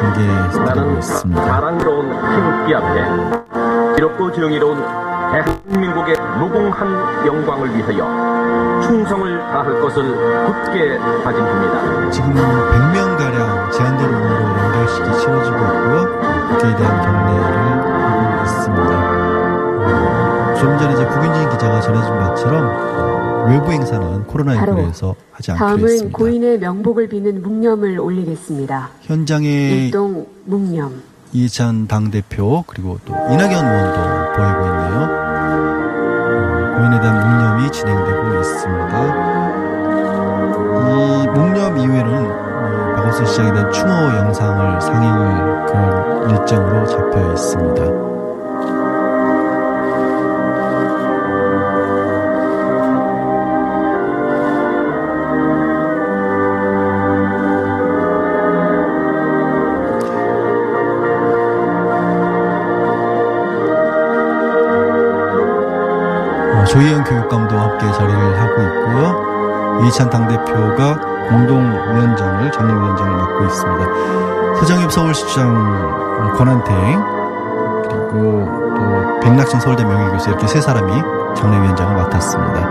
[0.00, 1.44] 중계해드리고 있습니다.
[1.44, 4.82] 자랑스러운 희극기 앞에 이롭고 정의로운
[5.30, 10.02] 대한민국의 무궁한 영광을 위하여 충성을 다할 것을
[10.46, 12.10] 굳게 다짐합니다.
[12.10, 16.20] 지금 100명 가량 제한된 인원으로 연결식이 치러지고 있고요.
[16.48, 17.58] 국회에 대한 경례를
[18.08, 18.92] 하고 있습니다.
[19.82, 23.09] 어, 좀 전에 이제 국윤진 기자가 전해준 것처럼 어,
[23.50, 26.16] 외부 행사는 코로나19로 해서 하지 않기로 다음은 했습니다.
[26.18, 28.90] 고인의 명복을 비는 묵념을 올리겠습니다.
[29.02, 31.02] 현장에 일동 묵념.
[31.32, 35.08] 이해찬 당대표 그리고 또 이낙연 의원도 보이고 있네요.
[36.22, 38.94] 어, 고인에 대한 묵념이 진행되고 있습니다.
[40.80, 48.09] 이 묵념 이후에는 어, 박원순 시장에 대한 추모 영상을 상영할 그런 일정으로 잡혀 있습니다.
[66.80, 69.84] 조희연 교육감도 함께 자리를 하고 있고요.
[69.86, 74.56] 이찬 당대표가 공동위원장을, 장례위원장을 맡고 있습니다.
[74.56, 77.04] 서정엽 서울시장 권한태행,
[77.82, 80.90] 그리고 또 백낙천 서울대 명예교수 이렇게 세 사람이
[81.36, 82.70] 장례위원장을 맡았습니다.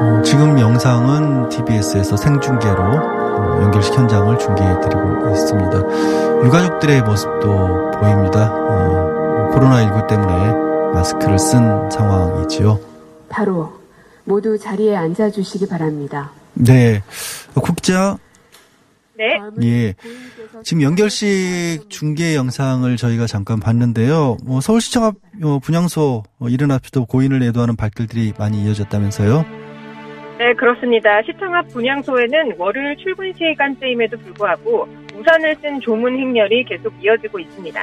[0.00, 6.44] 어, 지금 영상은 TBS에서 생중계로 어, 연결식 현장을 중계해드리고 있습니다.
[6.44, 8.52] 유가족들의 모습도 보입니다.
[8.52, 12.80] 어, 코로나19 때문에 마스크를 쓴 상황이지요.
[13.28, 13.72] 바로
[14.24, 16.30] 모두 자리에 앉아 주시기 바랍니다.
[16.54, 17.02] 네.
[17.54, 18.18] 국자,
[19.16, 19.24] 네.
[19.62, 19.94] 예.
[20.62, 24.36] 지금 연결식 중계 영상을 저희가 잠깐 봤는데요.
[24.44, 29.65] 뭐 서울시청 앞 어, 분향소 어, 이른 앞에도 고인을 애도하는 발길들이 많이 이어졌다면서요?
[30.38, 31.22] 네, 그렇습니다.
[31.22, 37.80] 시청 앞 분향소에는 월요일 출근 시간대임에도 불구하고 우산을 쓴 조문 행렬이 계속 이어지고 있습니다.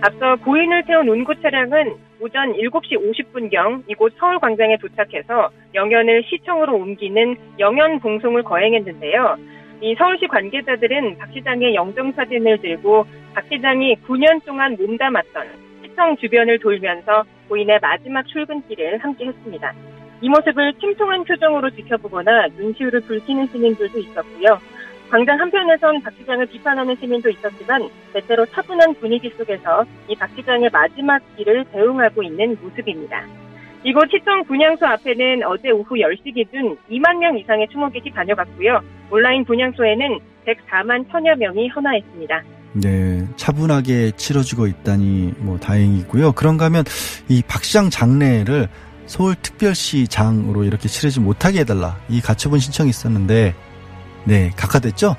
[0.00, 8.00] 앞서 고인을 태운 운구 차량은 오전 7시 50분경 이곳 서울광장에 도착해서 영연을 시청으로 옮기는 영연
[8.00, 9.36] 봉송을 거행했는데요.
[9.80, 15.46] 이 서울시 관계자들은 박 시장의 영정사진을 들고 박 시장이 9년 동안 몸담았던
[15.84, 19.72] 시청 주변을 돌면서 고인의 마지막 출근길을 함께 했습니다.
[20.24, 24.58] 이 모습을 침통한 표정으로 지켜보거나 눈시울을 붉히는 시민들도 있었고요.
[25.10, 31.20] 광장 한편에선 박 시장을 비판하는 시민도 있었지만 대체로 차분한 분위기 속에서 이 박 시장의 마지막
[31.36, 33.22] 길을 대응하고 있는 모습입니다.
[33.84, 38.80] 이곳 시청 분향소 앞에는 어제 오후 10시 기준 2만 명 이상의 추모객이 다녀갔고요.
[39.10, 42.42] 온라인 분향소에는 104만 천여 명이 헌화했습니다.
[42.82, 46.32] 네, 차분하게 치러지고 있다니 뭐 다행이고요.
[46.32, 46.84] 그런가 하면
[47.28, 48.68] 이 박시장 장례를
[49.06, 53.54] 서울특별시장으로 이렇게 치르지 못하게 해달라 이 가처분 신청이 있었는데
[54.24, 55.16] 네 각하됐죠?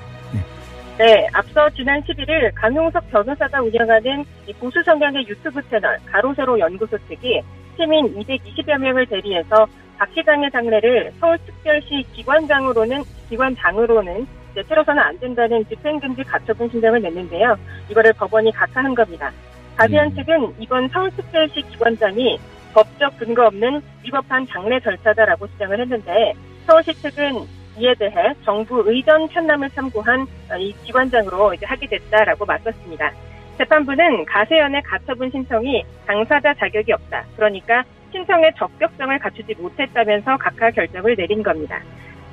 [0.98, 7.42] 네, 앞서 지난 11일 강용석 변호사가 운영하는 이 보수 성향의 유튜브 채널 가로세로 연구소 측이
[7.76, 9.68] 시민 220여 명을 대리해서
[9.98, 14.26] 박 시장의 장례를 서울특별시 기관장으로는 기관장으로는
[14.66, 17.58] 치러서는 안 된다는 집행금지 가처분 신청을 냈는데요.
[17.90, 19.34] 이거를 법원이 각하한 겁니다.
[19.76, 22.40] 가세현 측은 이번 서울특별시 기관장이
[22.76, 26.34] 법적 근거 없는 위법한 장례 절차다라고 주장을 했는데
[26.68, 30.28] 서울시 측은 이에 대해 정부 의전 편람을 참고한
[30.60, 33.12] 이 기관장으로 이제 하게 됐다라고 맞섰습니다.
[33.58, 37.24] 재판부는 가세연의 가처분 신청이 당사자 자격이 없다.
[37.38, 41.82] 그러니까 신청의 적격성을 갖추지 못했다면서 각하 결정을 내린 겁니다.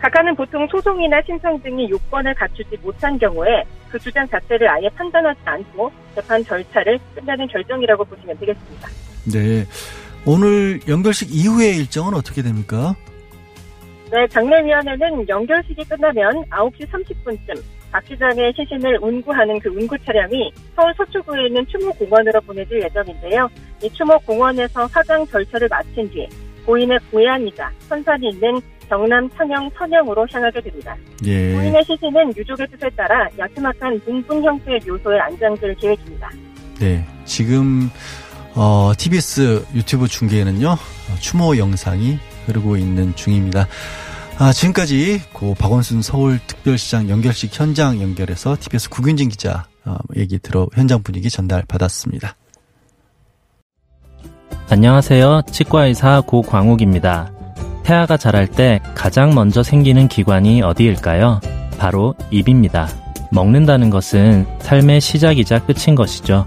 [0.00, 5.92] 각하는 보통 소송이나 신청 등이 요건을 갖추지 못한 경우에 그 주장 자체를 아예 판단하지 않고
[6.16, 8.88] 재판 절차를 끝내는 결정이라고 보시면 되겠습니다.
[9.33, 9.64] 네.
[10.24, 12.94] 오늘 연결식 이후의 일정은 어떻게 됩니까?
[14.11, 21.46] 네, 장례위원회는 연결식이 끝나면 9시 30분쯤 박 시장의 시신을 운구하는 그 운구 차량이 서울 서초구에
[21.46, 23.48] 있는 추모공원으로 보내질 예정인데요.
[23.82, 26.26] 이 추모공원에서 사장 절차를 마친 뒤
[26.64, 30.96] 고인의 고향이자 선산이 있는 경남 천영 선영으로 향하게 됩니다.
[31.24, 31.54] 예.
[31.54, 36.30] 고인의 시신은 유족의 뜻에 따라 야트막한 붕붕 형태의 묘소에 안장될 계획입니다.
[36.78, 37.04] 네.
[37.24, 37.90] 지금
[38.54, 43.66] 어, TBS 유튜브 중계에는요 어, 추모 영상이 흐르고 있는 중입니다.
[44.38, 51.02] 아, 지금까지 고 박원순 서울특별시장 연결식 현장 연결해서 TBS 국윤진 기자 어, 얘기 들어 현장
[51.02, 52.36] 분위기 전달 받았습니다.
[54.68, 55.42] 안녕하세요.
[55.50, 57.32] 치과의사 고광욱입니다.
[57.84, 61.40] 태아가 자랄 때 가장 먼저 생기는 기관이 어디일까요?
[61.78, 62.88] 바로 입입니다.
[63.32, 66.46] 먹는다는 것은 삶의 시작이자 끝인 것이죠.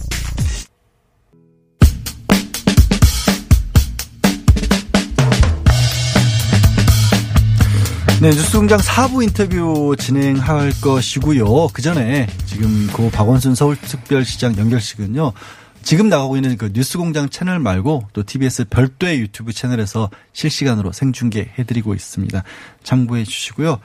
[8.21, 11.69] 네, 뉴스 공장 4부 인터뷰 진행할 것이고요.
[11.73, 15.33] 그 전에 지금 고 박원순 서울특별시장 연결식은요.
[15.81, 21.53] 지금 나가고 있는 그 뉴스 공장 채널 말고 또 TBS 별도의 유튜브 채널에서 실시간으로 생중계
[21.57, 22.43] 해드리고 있습니다.
[22.83, 23.79] 참고해 주시고요.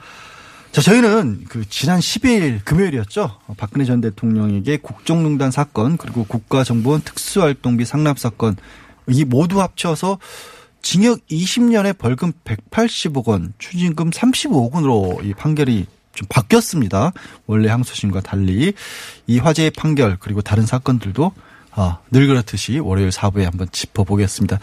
[0.71, 3.39] 자, 저희는 그 지난 10일 금요일이었죠.
[3.57, 8.55] 박근혜 전 대통령에게 국정농단 사건 그리고 국가정보원 특수활동비 상납 사건
[9.07, 10.19] 이 모두 합쳐서
[10.81, 17.11] 징역 20년에 벌금 180억 원, 추징금 35억 원으로 이 판결이 좀 바뀌었습니다.
[17.45, 18.73] 원래 항소심과 달리
[19.27, 21.31] 이 화재의 판결 그리고 다른 사건들도
[21.71, 24.59] 아, 늘 그렇듯이 월요일 4부에 한번 짚어보겠습니다.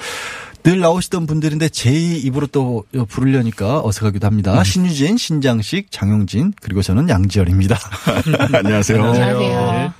[0.64, 4.58] 늘 나오시던 분들인데 제 입으로 또 부르려니까 어색하기도 합니다.
[4.58, 4.64] 음.
[4.64, 7.78] 신유진, 신장식, 장용진 그리고 저는 양지열입니다.
[8.54, 9.04] 안녕하세요.
[9.04, 9.72] 안녕하세요.
[9.72, 9.92] 네.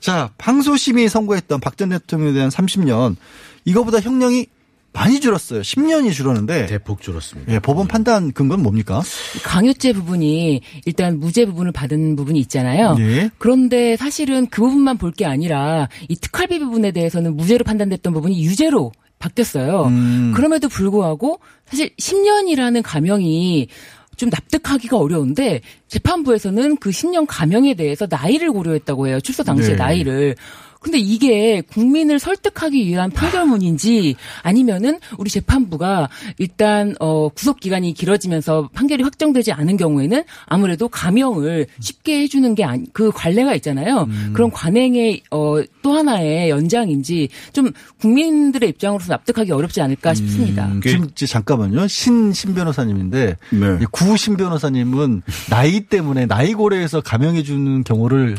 [0.00, 3.16] 자, 항소심이 선고했던 박 전 대통령에 대한 30년
[3.64, 4.46] 이거보다 형량이
[4.94, 5.60] 많이 줄었어요.
[5.60, 7.52] 10년이 줄었는데 대폭 줄었습니다.
[7.52, 9.02] 예, 법원 판단 근거는 뭡니까?
[9.42, 12.96] 강요죄 부분이 일단 무죄 부분을 받은 부분이 있잖아요.
[13.00, 13.30] 예.
[13.38, 18.92] 그런데 사실은 그 부분만 볼 게 아니라 이 특활비 부분에 대해서는 무죄로 판단됐던 부분이 유죄로
[19.18, 19.84] 바뀌었어요.
[19.86, 20.32] 음.
[20.34, 23.68] 그럼에도 불구하고 사실 10년이라는 감형이
[24.16, 29.20] 좀 납득하기가 어려운데 재판부에서는 그 10년 감형에 대해서 나이를 고려했다고 해요.
[29.20, 29.76] 출소 당시의 네.
[29.76, 30.36] 나이를.
[30.84, 39.02] 근데 이게 국민을 설득하기 위한 판결문인지 아니면은 우리 재판부가 일단 어 구속 기간이 길어지면서 판결이
[39.02, 44.08] 확정되지 않은 경우에는 아무래도 감형을 쉽게 해주는 게 그 관례가 있잖아요.
[44.32, 47.70] 그런 관행의 어또 하나의 연장인지 좀
[48.00, 50.66] 국민들의 입장으로서 납득하기 어렵지 않을까 싶습니다.
[50.66, 51.86] 음, 지금 잠깐만요.
[51.88, 53.78] 신, 신 변호사님인데, 네.
[53.80, 58.36] 이 구신 변호사님은 나이 때문에 나이 고려해서 감형해 주는 경우를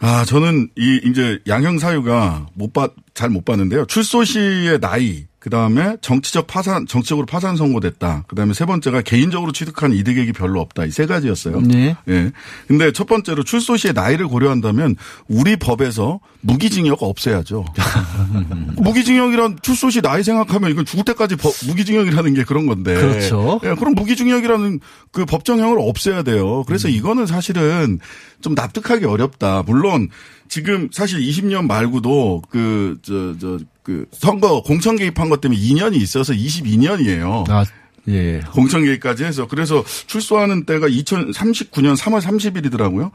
[0.00, 3.84] 아, 저는 이 이제 양형 사유가 못 봤, 잘 못 봤는데요.
[3.86, 8.24] 출소 시의 나이, 그 다음에 정치적 파산, 정치적으로 파산 선고됐다.
[8.28, 10.84] 그 다음에 세 번째가 개인적으로 취득한 이득액이 별로 없다.
[10.84, 11.62] 이 세 가지였어요.
[11.62, 11.96] 네.
[12.08, 12.32] 예.
[12.66, 17.64] 근데 첫 번째로 출소 시의 나이를 고려한다면 우리 법에서 무기징역 없애야죠.
[18.76, 22.94] 무기징역이란 출소 시 나이 생각하면 이건 죽을 때까지 법- 무기징역이라는 게 그런 건데.
[22.94, 23.58] 그렇죠.
[23.64, 24.80] 예, 그럼 무기징역이라는
[25.12, 26.62] 그 법정형을 없애야 돼요.
[26.66, 28.00] 그래서 이거는 사실은
[28.42, 29.62] 좀 납득하기 어렵다.
[29.66, 30.08] 물론
[30.48, 36.34] 지금 사실 20년 말고도 그, 저, 저, 그 선거 공천 개입한 것 때문에 2년이 있어서
[36.34, 37.48] 22년이에요.
[37.48, 37.64] 아,
[38.08, 38.42] 예.
[38.52, 43.10] 공천 개입까지 해서 그래서 출소하는 때가 2039년 3월 30일이더라고요.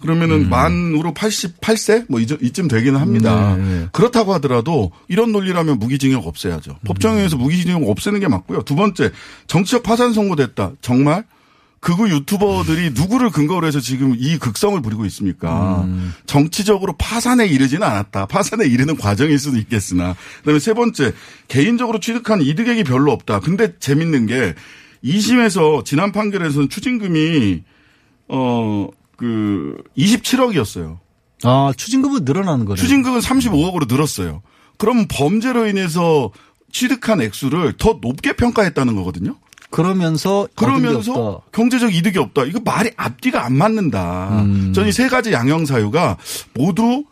[0.00, 3.56] 그러면은 만으로 88세 뭐 이쯤, 되기는 합니다.
[3.56, 3.88] 네, 네.
[3.90, 6.78] 그렇다고 하더라도 이런 논리라면 무기징역 없애야죠.
[6.86, 8.62] 법정에서 무기징역 없애는 게 맞고요.
[8.62, 9.10] 두 번째
[9.48, 10.74] 정치적 파산 선고됐다.
[10.82, 11.24] 정말
[11.86, 15.86] 극우 유튜버들이 누구를 근거로 해서 지금 이 극성을 부리고 있습니까?
[16.26, 18.26] 정치적으로 파산에 이르지는 않았다.
[18.26, 20.16] 파산에 이르는 과정일 수도 있겠으나.
[20.40, 21.12] 그다음에 세 번째
[21.46, 23.40] 개인적으로 취득한 이득액이 별로 없다.
[23.40, 24.54] 근데 재밌는 게
[25.04, 27.62] 2심에서 지난 판결에서는 추징금이
[28.28, 30.98] 어 그 27억이었어요.
[31.42, 32.76] 아, 추징금은 늘어나는 거네요.
[32.80, 34.42] 추징금은 35억으로 늘었어요.
[34.78, 36.30] 그럼 범죄로 인해서
[36.70, 39.36] 취득한 액수를 더 높게 평가했다는 거거든요.
[39.70, 41.46] 그러면서 그러면서 없다.
[41.52, 42.44] 경제적 이득이 없다.
[42.44, 44.42] 이거 말이 앞뒤가 안 맞는다.
[44.42, 44.72] 음.
[44.74, 46.16] 저는 이 세 가지 양형 사유가
[46.54, 47.04] 모두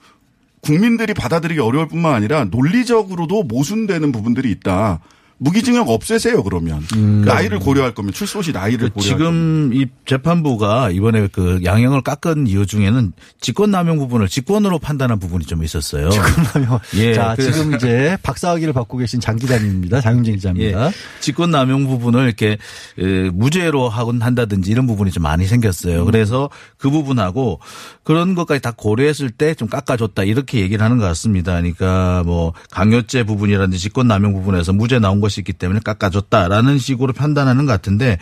[0.62, 5.01] 국민들이 받아들이기 어려울 뿐만 아니라 논리적으로도 모순되는 부분들이 있다.
[5.38, 6.83] 무기징역 없애세요 그러면
[7.25, 8.92] 나이를 고려할 거면 출소 시 나이를 고려.
[8.92, 8.94] 음.
[8.94, 15.44] 그 지금 이 재판부가 이번에 그 양형을 깎은 이유 중에는 직권남용 부분을 직권으로 판단한 부분이
[15.44, 16.11] 좀 있었어요.
[16.11, 16.79] 직권남용.
[16.97, 17.14] 예.
[17.14, 20.01] 자, 그래서- 지금 이제 박사학위를 받고 계신 장 기자님입니다.
[20.01, 20.87] 장윤진 기자입니다.
[20.87, 20.92] 예.
[21.20, 22.57] 직권남용 부분을 이렇게
[22.99, 26.01] 에, 무죄로 하곤 한다든지 이런 부분이 좀 많이 생겼어요.
[26.03, 26.05] 음.
[26.07, 27.61] 그래서 그 부분하고
[28.05, 31.53] 그런 것까지 다 고려했을 때 좀 깎아줬다 이렇게 얘기를 하는 것 같습니다.
[31.53, 37.73] 그러니까 뭐 강요죄 부분이라든지 직권남용 부분에서 무죄 나온 것이 있기 때문에 깎아줬다라는 식으로 판단하는 것
[37.73, 38.19] 같은데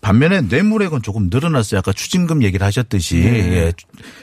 [0.00, 1.78] 반면에 뇌물액은 조금 늘어났어요.
[1.80, 3.16] 아까 추징금 얘기를 하셨듯이.
[3.16, 3.52] 네.
[3.52, 3.72] 예.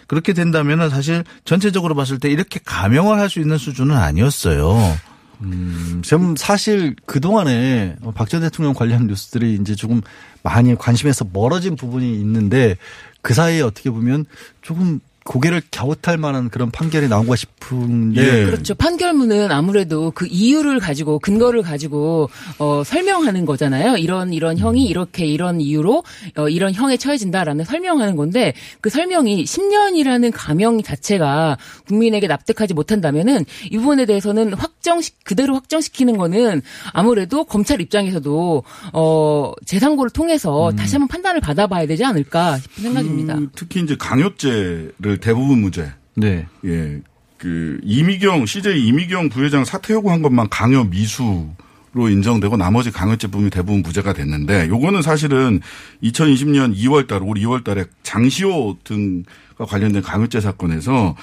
[0.08, 4.98] 그렇게 된다면은 사실 전체적으로 봤을 때 이렇게 감형을 할 수 있는 수준은 아니었어요.
[5.42, 10.02] 음, 좀 사실 그동안에 박 전 대통령 관련 뉴스들이 이제 조금
[10.44, 12.78] 많이 관심에서 멀어진 부분이 있는데
[13.22, 14.26] 그 사이에 어떻게 보면
[14.62, 18.46] 조금 고개를 갸웃할 만한 그런 판결이 나온가 싶은데.
[18.46, 18.76] 그렇죠.
[18.76, 23.98] 판결문은 아무래도 그 이유를 가지고 근거를 가지고 어 설명하는 거잖아요.
[23.98, 26.04] 이런 이런 형이 이렇게 이런 이유로
[26.38, 31.58] 어 이런 형에 처해진다라는 설명하는 건데 그 설명이 10년이라는 감형 자체가
[31.88, 36.62] 국민에게 납득하지 못한다면은 이 부분에 대해서는 확정 그대로 확정시키는 거는
[36.94, 43.36] 아무래도 검찰 입장에서도 어 재상고를 통해서 다시 한번 판단을 받아봐야 되지 않을까 싶은 생각입니다.
[43.38, 45.92] 그 특히 이제 강요죄를 대부분 무죄.
[46.16, 46.46] 네.
[46.66, 47.02] 예.
[47.38, 51.50] 그 이미경 CJ 이미경 부회장 사퇴 요구한 것만 강요 미수
[51.96, 55.62] 로 인정되고 나머지 강요죄 부분이 대부분 무죄가 됐는데 요거는 사실은
[56.04, 61.16] 2020년 2월 달, 올 2월 달에 장시호 등과 관련된 강요죄 사건에서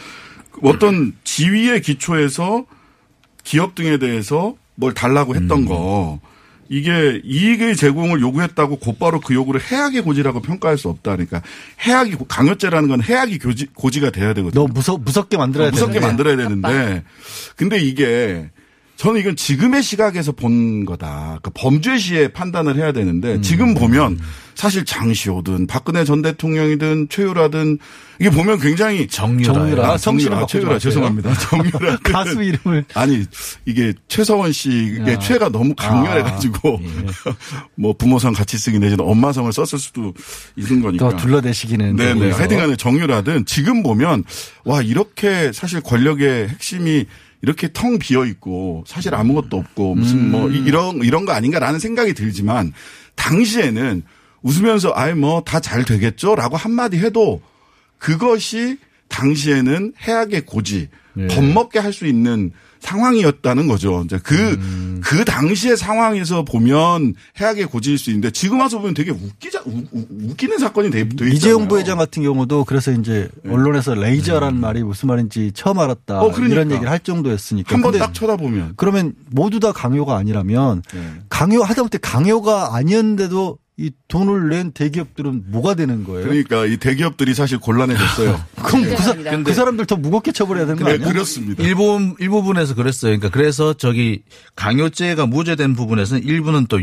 [0.63, 2.65] 어떤 지위의 기초에서
[3.45, 6.21] 기업 등에 대해서 뭘 달라고 했던 거
[6.69, 11.13] 이게 이익의 제공을 요구했다고 곧바로 그 요구를 해악의 고지라고 평가할 수 없다.
[11.13, 11.43] 그러니까
[11.81, 14.67] 해악이 고- 강요죄라는 건 해악이 고지, 고지가 돼야 되거든요.
[14.67, 15.73] 너 무섭 무섭게 만들어야 돼.
[15.75, 17.03] 무섭게 만들어야 되는데
[17.57, 18.51] 근데 이게
[19.03, 21.41] 저는 이건 지금의 시각에서 본 거다.
[21.43, 23.43] 그 범죄 시에 판단을 해야 되는데 음.
[23.43, 24.21] 지금 보면
[24.55, 27.79] 사실 장시호든 박근혜 전 대통령이든 최유라든
[28.21, 29.55] 이게 보면 굉장히 정유라.
[29.55, 29.89] 정유라.
[29.89, 30.47] 아, 정유라.
[30.47, 30.79] 최유라.
[30.79, 31.35] 죄송합니다.
[31.35, 32.85] 정유라 가수 이름을.
[32.95, 33.25] 아니
[33.65, 35.19] 이게 최서원 씨의 야.
[35.19, 36.81] 최가 너무 강렬해가지고
[37.75, 40.15] 뭐 부모성 같이 쓰기 내지는 엄마성을 썼을 수도
[40.55, 41.09] 있는 거니까.
[41.09, 41.97] 또 둘러대시기는.
[41.97, 42.31] 네네.
[42.31, 44.23] 하여튼간에 정유라든 지금 보면
[44.65, 47.07] 와 이렇게 사실 권력의 핵심이
[47.43, 52.15] 이렇게 텅 비어 있고 사실 아무것도 없고 무슨 뭐 이- 이런 이런 거 아닌가라는 생각이
[52.15, 52.73] 들지만
[53.17, 54.03] 당시에는
[54.43, 57.41] 웃으면서 아예 뭐다 잘 되겠죠라고 한마디 해도
[57.99, 58.79] 그것이
[59.09, 60.89] 당시에는 해악의 고지
[61.29, 64.03] 겁먹게 할 수 있는 상황이었다는 거죠.
[64.05, 69.61] 이제 그, 그 당시의 상황에서 보면 해악의 고지일 수 있는데 지금 와서 보면 되게 웃기자,
[69.65, 71.33] 우- 우- 웃기는 사건이 돼, 돼 있잖아요.
[71.35, 76.15] 이재용 부회장 같은 경우도 그래서 이제 언론에서 레이저란 말이 무슨 말인지 처음 알았다.
[76.21, 76.27] 네.
[76.27, 76.55] 어, 그러니까.
[76.55, 77.75] 이런 얘기를 할 정도였으니까.
[77.75, 78.75] 한 번 딱 쳐다보면.
[78.77, 80.83] 그러면 모두 다 강요가 아니라면
[81.29, 86.25] 강요 하다못해 강요가 아니었는데도 이 돈을 낸 대기업들은 뭐가 되는 거예요?
[86.25, 88.45] 그러니까 이 대기업들이 사실 곤란해졌어요.
[88.63, 90.99] 그럼 그, 사, 그 사람들 더 무겁게 처벌해야 되는 거 네?
[90.99, 91.63] 그렇습니다.
[91.65, 93.19] 일부 일부분에서 그랬어요.
[93.19, 94.23] 그러니까 그래서 저기
[94.57, 96.79] 강요죄가 무죄된 부분에서는 일부는 또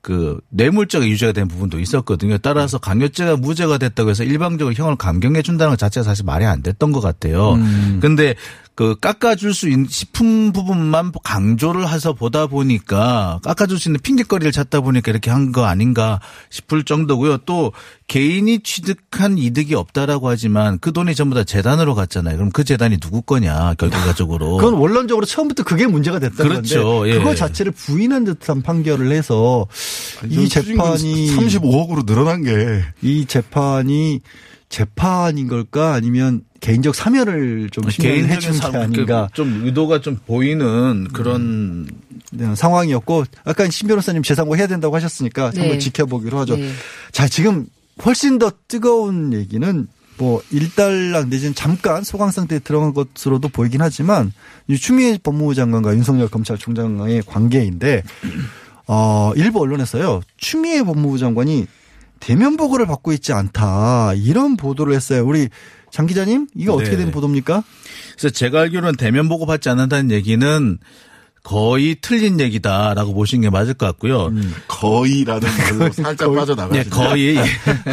[0.00, 2.38] 그 뇌물죄가 유죄가 된 부분도 있었거든요.
[2.38, 6.92] 따라서 강요죄가 무죄가 됐다고 해서 일방적으로 형을 감경해 준다는 것 자체가 사실 말이 안 됐던
[6.92, 7.54] 것 같아요.
[7.54, 7.98] 음.
[8.00, 8.34] 근데
[8.76, 14.82] 그 깎아줄 수 있는 싶은 부분만 강조를 해서 보다 보니까 깎아줄 수 있는 핑계거리를 찾다
[14.82, 16.20] 보니까 이렇게 한 거 아닌가
[16.50, 17.38] 싶을 정도고요.
[17.46, 17.72] 또
[18.08, 22.36] 개인이 취득한 이득이 없다라고 하지만 그 돈이 전부 다 재단으로 갔잖아요.
[22.36, 24.58] 그럼 그 재단이 누구 거냐 결과적으로.
[24.58, 26.84] 그건 원론적으로 처음부터 그게 문제가 됐던 그렇죠.
[26.98, 27.18] 건데 예.
[27.18, 29.66] 그거 자체를 부인한 듯한 판결을 해서
[30.28, 34.20] 이 재판이 35억으로 늘어난 게 이 재판이
[34.68, 41.06] 재판인 걸까 아니면 개인적 사면을 좀 심의를 해준 게 사- 아닌가 그좀 의도가 좀 보이는
[41.12, 41.86] 그런
[42.32, 45.60] 네, 상황이었고 아까 신 변호사님 재상고 해야 된다고 하셨으니까 네.
[45.60, 46.56] 한번 지켜보기로 하죠.
[46.56, 46.70] 네.
[47.12, 47.66] 자 지금
[48.04, 49.86] 훨씬 더 뜨거운 얘기는
[50.18, 54.32] 뭐 일단락 내지는 잠깐 소강 상태에 들어간 것으로도 보이긴 하지만
[54.66, 58.02] 이 추미애 법무부 장관과 윤석열 검찰총장의 관계인데
[58.88, 61.66] 어 일부 언론에서요 추미애 법무부 장관이
[62.20, 65.24] 대면 보고를 받고 있지 않다 이런 보도를 했어요.
[65.26, 65.48] 우리
[65.90, 66.98] 장 기자님 이거 어떻게 네.
[66.98, 67.62] 된 보도입니까?
[68.18, 70.78] 그래서 제가 알기로는 대면 보고 받지 않는다는 얘기는
[71.46, 74.32] 거의 틀린 얘기다라고 보시는 게 맞을 것 같고요.
[74.66, 75.48] 거의라는
[75.78, 76.84] 말로 살짝 빠져나가시네요.
[76.84, 77.36] 예, 거의.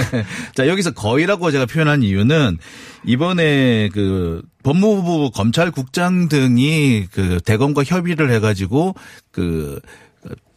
[0.55, 2.57] 자, 여기서 거의라고 제가 표현한 이유는
[3.05, 8.95] 이번에 그 법무부 검찰국장 등이 그 대검과 협의를 해가지고
[9.32, 9.80] 그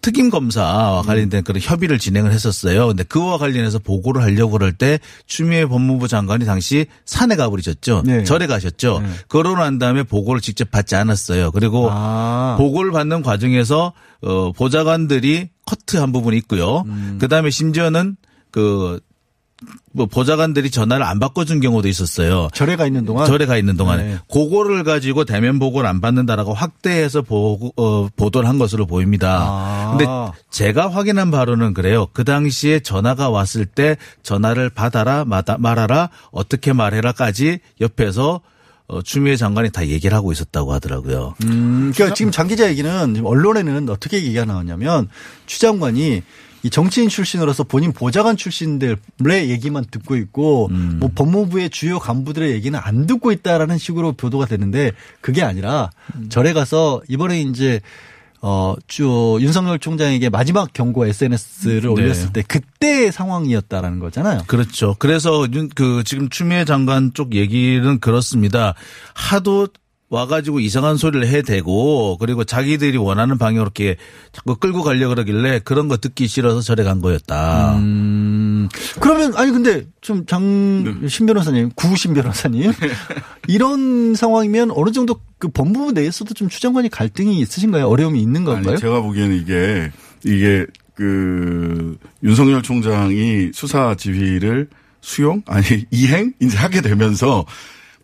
[0.07, 2.87] 특임 검사와 관련된 그런 협의를 진행을 했었어요.
[2.87, 8.05] 근데 그와 관련해서 보고를 하려고 그럴 때 추미애 법무부 장관이 당시 산에 가버리셨죠.
[8.07, 8.23] 네.
[8.23, 9.03] 절에 가셨죠.
[9.27, 11.51] 그러고 난 다음에 보고를 직접 받지 않았어요.
[11.51, 12.55] 그리고 아.
[12.57, 16.85] 보고를 받는 과정에서 어 보좌관들이 커트한 부분이 있고요.
[17.19, 18.17] 그다음에 심지어는
[18.53, 19.01] 그
[19.93, 22.49] 뭐 보좌관들이 전화를 안 바꿔준 경우도 있었어요.
[22.53, 24.19] 절에 가 있는 동안 절에 가 있는 동안에 네.
[24.31, 29.47] 그거를 가지고 대면 보고를 안 받는다라고 확대해서 보고 어, 보도를 한 것으로 보입니다.
[29.49, 29.97] 아.
[29.97, 30.07] 근데
[30.51, 32.07] 제가 확인한 바로는 그래요.
[32.13, 38.43] 그 당시에 전화가 왔을 때 전화를 받아라 말아라 어떻게 말해라까지 옆에서
[38.89, 41.35] 어, 추미애 장관이 다 얘기를 하고 있었다고 하더라고요.
[41.45, 45.09] 음, 그러니까 지금 장 기자 얘기는 지금 언론에는 어떻게 얘기가 나왔냐면
[45.47, 46.23] 추 장관이
[46.67, 48.99] 이 정치인 출신으로서 본인 보좌관 출신들의
[49.51, 50.97] 얘기만 듣고 있고 음.
[50.99, 54.91] 뭐 법무부의 주요 간부들의 얘기는 안 듣고 있다라는 식으로 보도가 되는데
[55.21, 56.29] 그게 아니라 음.
[56.29, 57.81] 절에 가서 이번에 이제
[58.43, 61.87] 어, 주 윤석열 총장에게 마지막 경고 SNS를 네.
[61.89, 64.41] 올렸을 때 그때의 상황이었다라는 거잖아요.
[64.49, 64.97] 그렇죠.
[64.99, 68.75] 그래서 윤- 그 지금 추미애 장관 쪽 얘기는 그렇습니다.
[69.15, 69.69] 하도
[70.09, 73.97] 와가지고 이상한 소리를 해대고 그리고 자기들이 원하는 방향으로 이렇게
[74.33, 77.77] 자꾸 끌고 가려 그러길래 그런 거 듣기 싫어서 절에 간 거였다.
[77.77, 78.69] 음,
[79.01, 82.73] 그러면 아니 근데 좀 장신 변호사님, 구신 변호사님
[83.49, 87.89] 이런 상황이면 어느 정도 그 법무부 내에서도 좀 추장관이 갈등이 있으신가요?
[87.89, 88.73] 어려움이 있는 건가요?
[88.73, 89.91] 아니, 제가 보기에는 이게
[90.25, 94.69] 이게 그 윤석열 총장이 수사 지휘를
[95.01, 97.45] 수용 아니 이행 이제 하게 되면서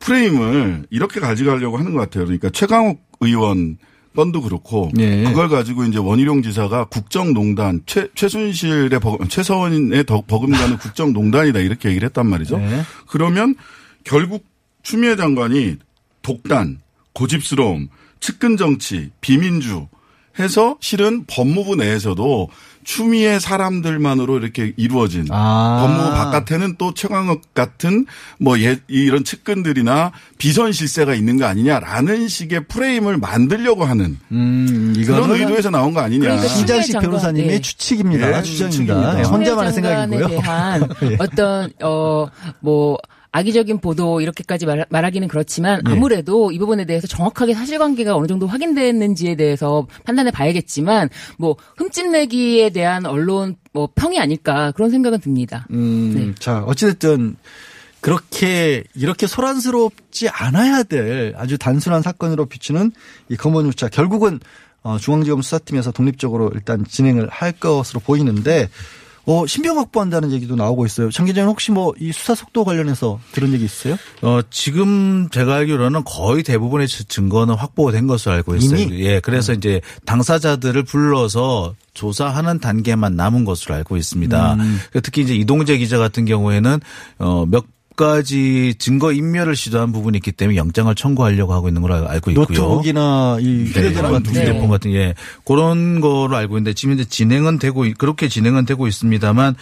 [0.03, 2.25] 프레임을 이렇게 가져가려고 하는 것 같아요.
[2.25, 3.79] 그러니까 최강욱 의원
[4.15, 5.25] 건도 그렇고 예.
[5.25, 12.07] 그걸 가지고 이제 원희룡 지사가 국정농단 최 최순실의 버, 최서원의 더- 버금가는 국정농단이다 이렇게 얘기를
[12.07, 12.59] 했단 말이죠.
[12.59, 12.83] 네.
[13.07, 13.55] 그러면
[14.05, 14.45] 결국
[14.83, 15.77] 추미애 장관이
[16.21, 16.81] 독단,
[17.15, 17.89] 고집스러움,
[18.21, 19.87] 측근 정치, 비민주
[20.39, 22.49] 해서 실은 법무부 내에서도
[22.85, 25.87] 추미애 사람들만으로 이렇게 이루어진 아.
[25.87, 28.07] 법무부 바깥에는 또 최강욱 같은
[28.39, 35.25] 뭐 예, 이런 측근들이나 비선 실세가 있는 거 아니냐라는 식의 프레임을 만들려고 하는 음, 그런
[35.25, 36.23] 이거는 의도에서 나온 거 아니냐.
[36.23, 37.61] 그러니까 신장식 장관, 변호사님의 네.
[37.61, 38.39] 추측입니다.
[38.39, 38.95] 예, 추정입니다.
[38.95, 39.19] 추측입니다.
[39.19, 40.29] 예, 혼자만의 생각이고요.
[40.29, 41.17] 대한 예.
[41.21, 42.99] 어떤 어뭐
[43.33, 45.93] 악의적인 보도 이렇게까지 말, 말하기는 그렇지만 예.
[45.93, 51.09] 아무래도 이 부분에 대해서 정확하게 사실관계가 어느 정도 확인됐는지에 대해서 판단해 봐야겠지만
[51.39, 55.67] 뭐 흠집내기에 대한 언론 뭐 평이 아닐까 그런 생각은 듭니다.
[55.71, 56.35] 음, 네.
[56.39, 57.37] 자, 어찌됐든
[58.01, 62.93] 그렇게 이렇게 소란스럽지 않아야 될 아주 단순한 사건으로 비추는
[63.29, 64.41] 이 검언 유차 결국은
[64.83, 68.69] 어, 중앙지검 수사팀에서 독립적으로 일단 진행을 할 것으로 보이는데
[69.25, 71.11] 어, 신병 확보한다는 얘기도 나오고 있어요.
[71.11, 73.97] 장 기자는 혹시 뭐 이 수사 속도 관련해서 들은 얘기 있어요?
[74.23, 78.81] 어, 지금 제가 알기로는 거의 대부분의 증거는 확보된 것으로 알고 있어요.
[78.81, 79.05] 이미?
[79.05, 84.55] 예, 그래서 이제 당사자들을 불러서 조사하는 단계만 남은 것으로 알고 있습니다.
[84.55, 84.81] 음.
[85.03, 86.81] 특히 이제 이동재 기자 같은 경우에는
[87.19, 87.65] 어, 몇
[88.03, 92.47] 가지 증거 인멸을 시도한 부분이 있기 때문에 영장을 청구하려고 하고 있는 걸로 알고 있고요.
[92.47, 94.41] 노트북이나 이 휴대전화 같은 게.
[94.41, 98.87] 휴대폰 같은 예 그런 거로 알고 있는데 지금 이제 진행은 되고 있- 그렇게 진행은 되고
[98.89, 99.55] 있습니다만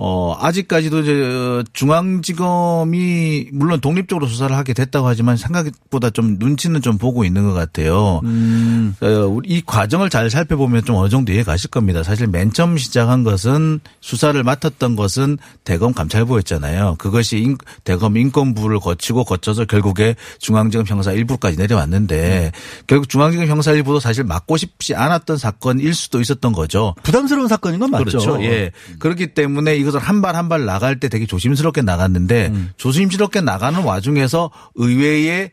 [0.00, 7.24] 어 아직까지도 이제 중앙지검이 물론 독립적으로 수사를 하게 됐다고 하지만 생각보다 좀 눈치는 좀 보고
[7.24, 8.20] 있는 것 같아요.
[8.22, 8.94] 음.
[9.00, 12.04] 어, 이 과정을 잘 살펴보면 좀 어느 정도 이해 가실 겁니다.
[12.04, 16.94] 사실 맨 처음 시작한 것은 수사를 맡았던 것은 대검 감찰부였잖아요.
[16.98, 22.52] 그것이 인- 대검 인권부를 거치고 거쳐서 결국에 중앙지검 형사 1부까지 내려왔는데
[22.86, 26.94] 결국 중앙지검 형사 1부도 사실 맡고 싶지 않았던 사건일 수도 있었던 거죠.
[27.02, 28.04] 부담스러운 사건인 건 맞죠.
[28.04, 28.42] 그렇죠.
[28.44, 28.70] 예.
[29.00, 32.70] 그렇기 때문에 이 것을 한 발 한 발 나갈 때 되게 조심스럽게 나갔는데 음.
[32.76, 35.50] 조심스럽게 나가는 와중에서 의외의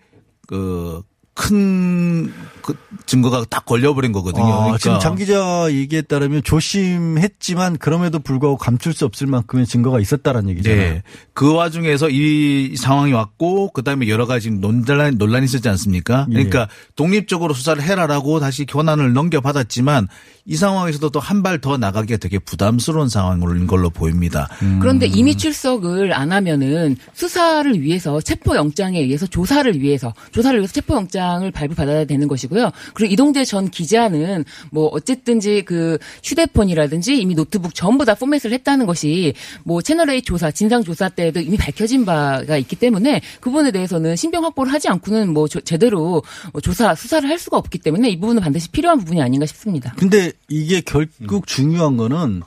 [1.36, 2.76] 그큰 그
[3.06, 4.46] 증거가 딱 걸려버린 거거든요.
[4.46, 10.00] 아, 그러니까 지금 장 기자 얘기에 따르면 조심했지만 그럼에도 불구하고 감출 수 없을 만큼의 증거가
[10.00, 10.80] 있었다라는 얘기잖아요.
[10.96, 11.04] 네.
[11.34, 16.26] 그 와중에서 이 상황이 왔고 그다음에 여러 가지 논란 논란이 있었지 않습니까?
[16.30, 16.34] 예.
[16.34, 20.08] 그러니까 독립적으로 수사를 해라라고 다시 권한을 넘겨받았지만
[20.48, 24.48] 이 상황에서도 또 한 발 더 나가기가 되게 부담스러운 상황인 걸로 보입니다.
[24.80, 32.06] 그런데 이미 출석을 안 하면은 수사를 위해서 체포영장에 의해서 조사를 위해서 조사를 위해서 체포영장을 발부받아야
[32.06, 32.72] 되는 것이고요.
[32.96, 39.34] 그리고 이동재 전 기자는 뭐 어쨌든지 그 휴대폰이라든지 이미 노트북 전부 다 포맷을 했다는 것이
[39.64, 44.44] 뭐 채널A 조사 진상 조사 때에도 이미 밝혀진 바가 있기 때문에 그 부분에 대해서는 신병
[44.46, 46.24] 확보를 하지 않고는 뭐 조- 제대로
[46.64, 49.94] 조사 수사를 할 수가 없기 때문에 이 부분은 반드시 필요한 부분이 아닌가 싶습니다.
[49.98, 52.42] 근데 이게 결국 중요한 거는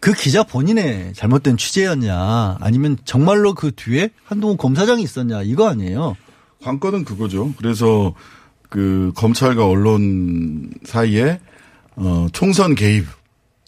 [0.00, 6.16] 그 기자 본인의 잘못된 취재였냐 아니면 정말로 그 뒤에 한동훈 검사장이 있었냐 이거 아니에요.
[6.62, 7.52] 관건은 그거죠.
[7.56, 8.14] 그래서
[8.68, 11.40] 그 검찰과 언론 사이에
[11.96, 13.06] 어 총선 개입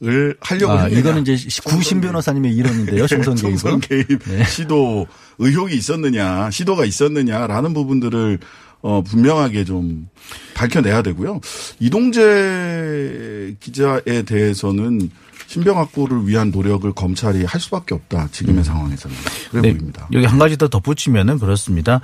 [0.04, 1.00] 을 하려고 아, 했느냐.
[1.00, 3.04] 이거는 이제 구신 변호사님의 이론인데요.
[3.08, 3.34] 총선.
[3.34, 4.44] 총선 개입 네.
[4.44, 8.38] 시도 의혹이 있었느냐, 시도가 있었느냐라는 부분들을
[8.80, 10.08] 어 분명하게 좀
[10.54, 11.40] 밝혀내야 되고요.
[11.80, 15.10] 이동재 기자에 대해서는
[15.48, 18.28] 신병 확보를 위한 노력을 검찰이 할 수밖에 없다.
[18.32, 19.16] 지금의 상황에서는
[19.50, 20.06] 그래 네, 보입니다.
[20.12, 22.02] 여기 한 가지 더 덧붙이면은 그렇습니다.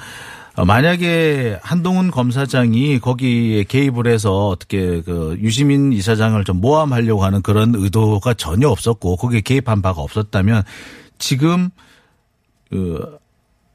[0.56, 7.74] 어, 만약에 한동훈 검사장이 거기에 개입을 해서 어떻게 그 유시민 이사장을 좀 모함하려고 하는 그런
[7.74, 10.62] 의도가 전혀 없었고 거기에 개입한 바가 없었다면
[11.18, 11.68] 지금
[12.70, 13.18] 그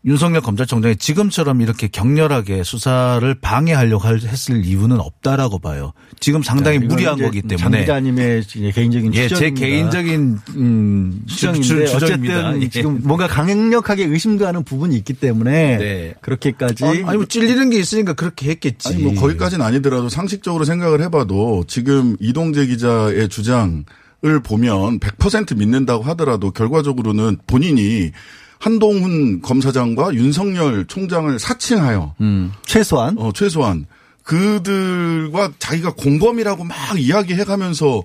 [0.06, 5.92] 윤석열 검찰총장이 지금처럼 이렇게 격렬하게 수사를 방해하려고 할- 했을 이유는 없다라고 봐요.
[6.22, 7.82] 지금 상당히 자, 이건 무리한 거기 장 때문에.
[7.82, 8.44] 기자님의
[8.74, 9.66] 개인적인 예, 제 추정입니다.
[9.68, 11.96] 개인적인 음, 추정인데 주- 주-.
[11.98, 12.70] 어쨌든 예.
[12.70, 16.14] 지금 뭔가 강력하게 의심도 하는 부분이 있기 때문에 네.
[16.22, 18.88] 그렇게까지 아니, 아니 뭐 찔리는 게 있으니까 그렇게 했겠지.
[18.88, 23.84] 아니 뭐 거기까지는 아니더라도 상식적으로 생각을 해봐도 지금 이동재 기자의 주장
[24.26, 28.12] 을 보면 100% 믿는다고 하더라도 결과적으로는 본인이
[28.60, 33.86] 한동훈 검사장과 윤석열 총장을 사칭하여 음, 최소한 어 최소한
[34.24, 38.04] 그들과 자기가 공범이라고 막 이야기해가면서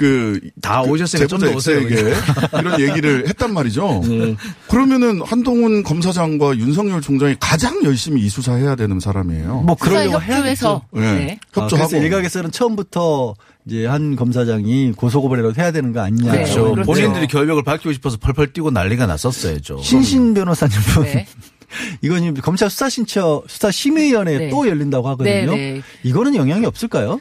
[0.00, 2.14] 그다 오셨으니까 좀더 제보자 오세요, X에게
[2.58, 4.00] 이런 얘기를 했단 말이죠.
[4.68, 9.60] 그러면은 한동훈 검사장과 윤석열 총장이 가장 열심히 이 수사해야 되는 사람이에요.
[9.60, 10.82] 뭐 그러려고 수사 협조해서.
[10.92, 11.00] 네.
[11.00, 11.40] 네.
[11.54, 13.34] 아, 협조하고 그래서 일각에서는 처음부터
[13.70, 16.32] 이제 한 검사장이 고소고발이라도 해야 되는 거 아니냐.
[16.32, 16.72] 그렇죠.
[16.72, 16.90] 그렇죠.
[16.90, 19.78] 본인들이 결벽을 밝히고 싶어서 펄펄 뛰고 난리가 났었어야죠.
[19.78, 21.26] 신신 변호사님은 네.
[22.02, 24.48] 이건 검찰 수사 신청 수사 심의위원회 네.
[24.50, 25.54] 또 열린다고 하거든요.
[25.54, 25.82] 네, 네.
[26.02, 27.20] 이거는 영향이 없을까요?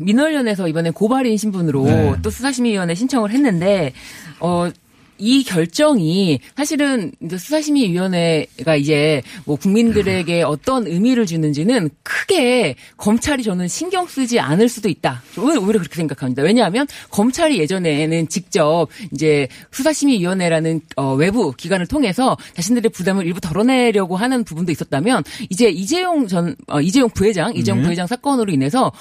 [0.00, 2.14] 민원련에서 이번에 고발인 신분으로 네.
[2.22, 3.94] 또 수사심의위원회 신청을 했는데
[4.40, 4.70] 어.
[5.18, 14.06] 이 결정이 사실은 이제 수사심의위원회가 이제 뭐 국민들에게 어떤 의미를 주는지는 크게 검찰이 저는 신경
[14.06, 15.22] 쓰지 않을 수도 있다.
[15.34, 16.42] 저는 오히려 그렇게 생각합니다.
[16.42, 24.44] 왜냐하면 검찰이 예전에는 직접 이제 수사심의위원회라는 어, 외부 기관을 통해서 자신들의 부담을 일부 덜어내려고 하는
[24.44, 27.84] 부분도 있었다면 이제 이재용 전 어, 이재용 부회장 이재용 네.
[27.84, 28.92] 부회장 사건으로 인해서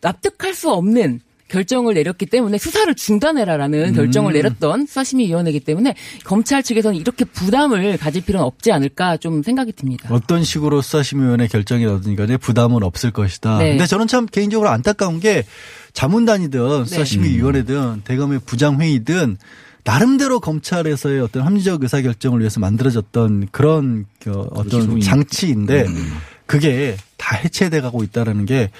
[0.00, 1.20] 납득할 수 없는
[1.52, 3.94] 결정을 내렸기 때문에 수사를 중단해라라는 음.
[3.94, 5.94] 결정을 내렸던 수사심의위원회이기 때문에
[6.24, 10.08] 검찰 측에서는 이렇게 부담을 가질 필요는 없지 않을까 좀 생각이 듭니다.
[10.10, 13.58] 어떤 식으로 수사심의위원회 결정이라든지 간에 부담은 없을 것이다.
[13.58, 13.70] 네.
[13.70, 15.44] 근데 저는 참 개인적으로 안타까운 게
[15.92, 16.84] 자문단이든 네.
[16.86, 19.36] 수사심의위원회든 대검의 부장회의든
[19.84, 25.00] 나름대로 검찰에서의 어떤 합리적 의사 결정을 위해서 만들어졌던 그런 그 어떤.
[25.00, 26.12] 장치인데 음.
[26.46, 28.70] 그게 다 해체돼 가고 있다라는 게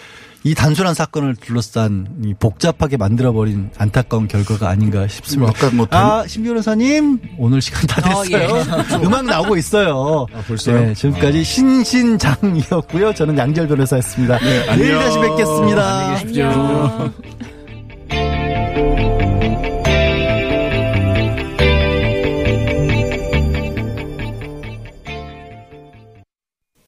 [0.45, 5.53] 이 단순한 사건을 둘러싼 이 복잡하게 만들어버린 안타까운 결과가 아닌가 싶습니다.
[5.57, 8.57] 아까 뭐 아, 신 변호사님, 오늘 시간 다 어, 됐어요.
[8.59, 8.97] 예.
[9.07, 10.27] 음악 나오고 있어요.
[10.35, 10.81] 아, 벌써요?
[10.81, 13.15] 네, 지금까지 신신장이었고요.
[13.15, 14.39] 저는 양절 변호사였습니다.
[14.39, 14.95] 네, 내일.
[14.99, 16.17] 다시 뵙겠습니다.
[16.17, 17.13] 안녕.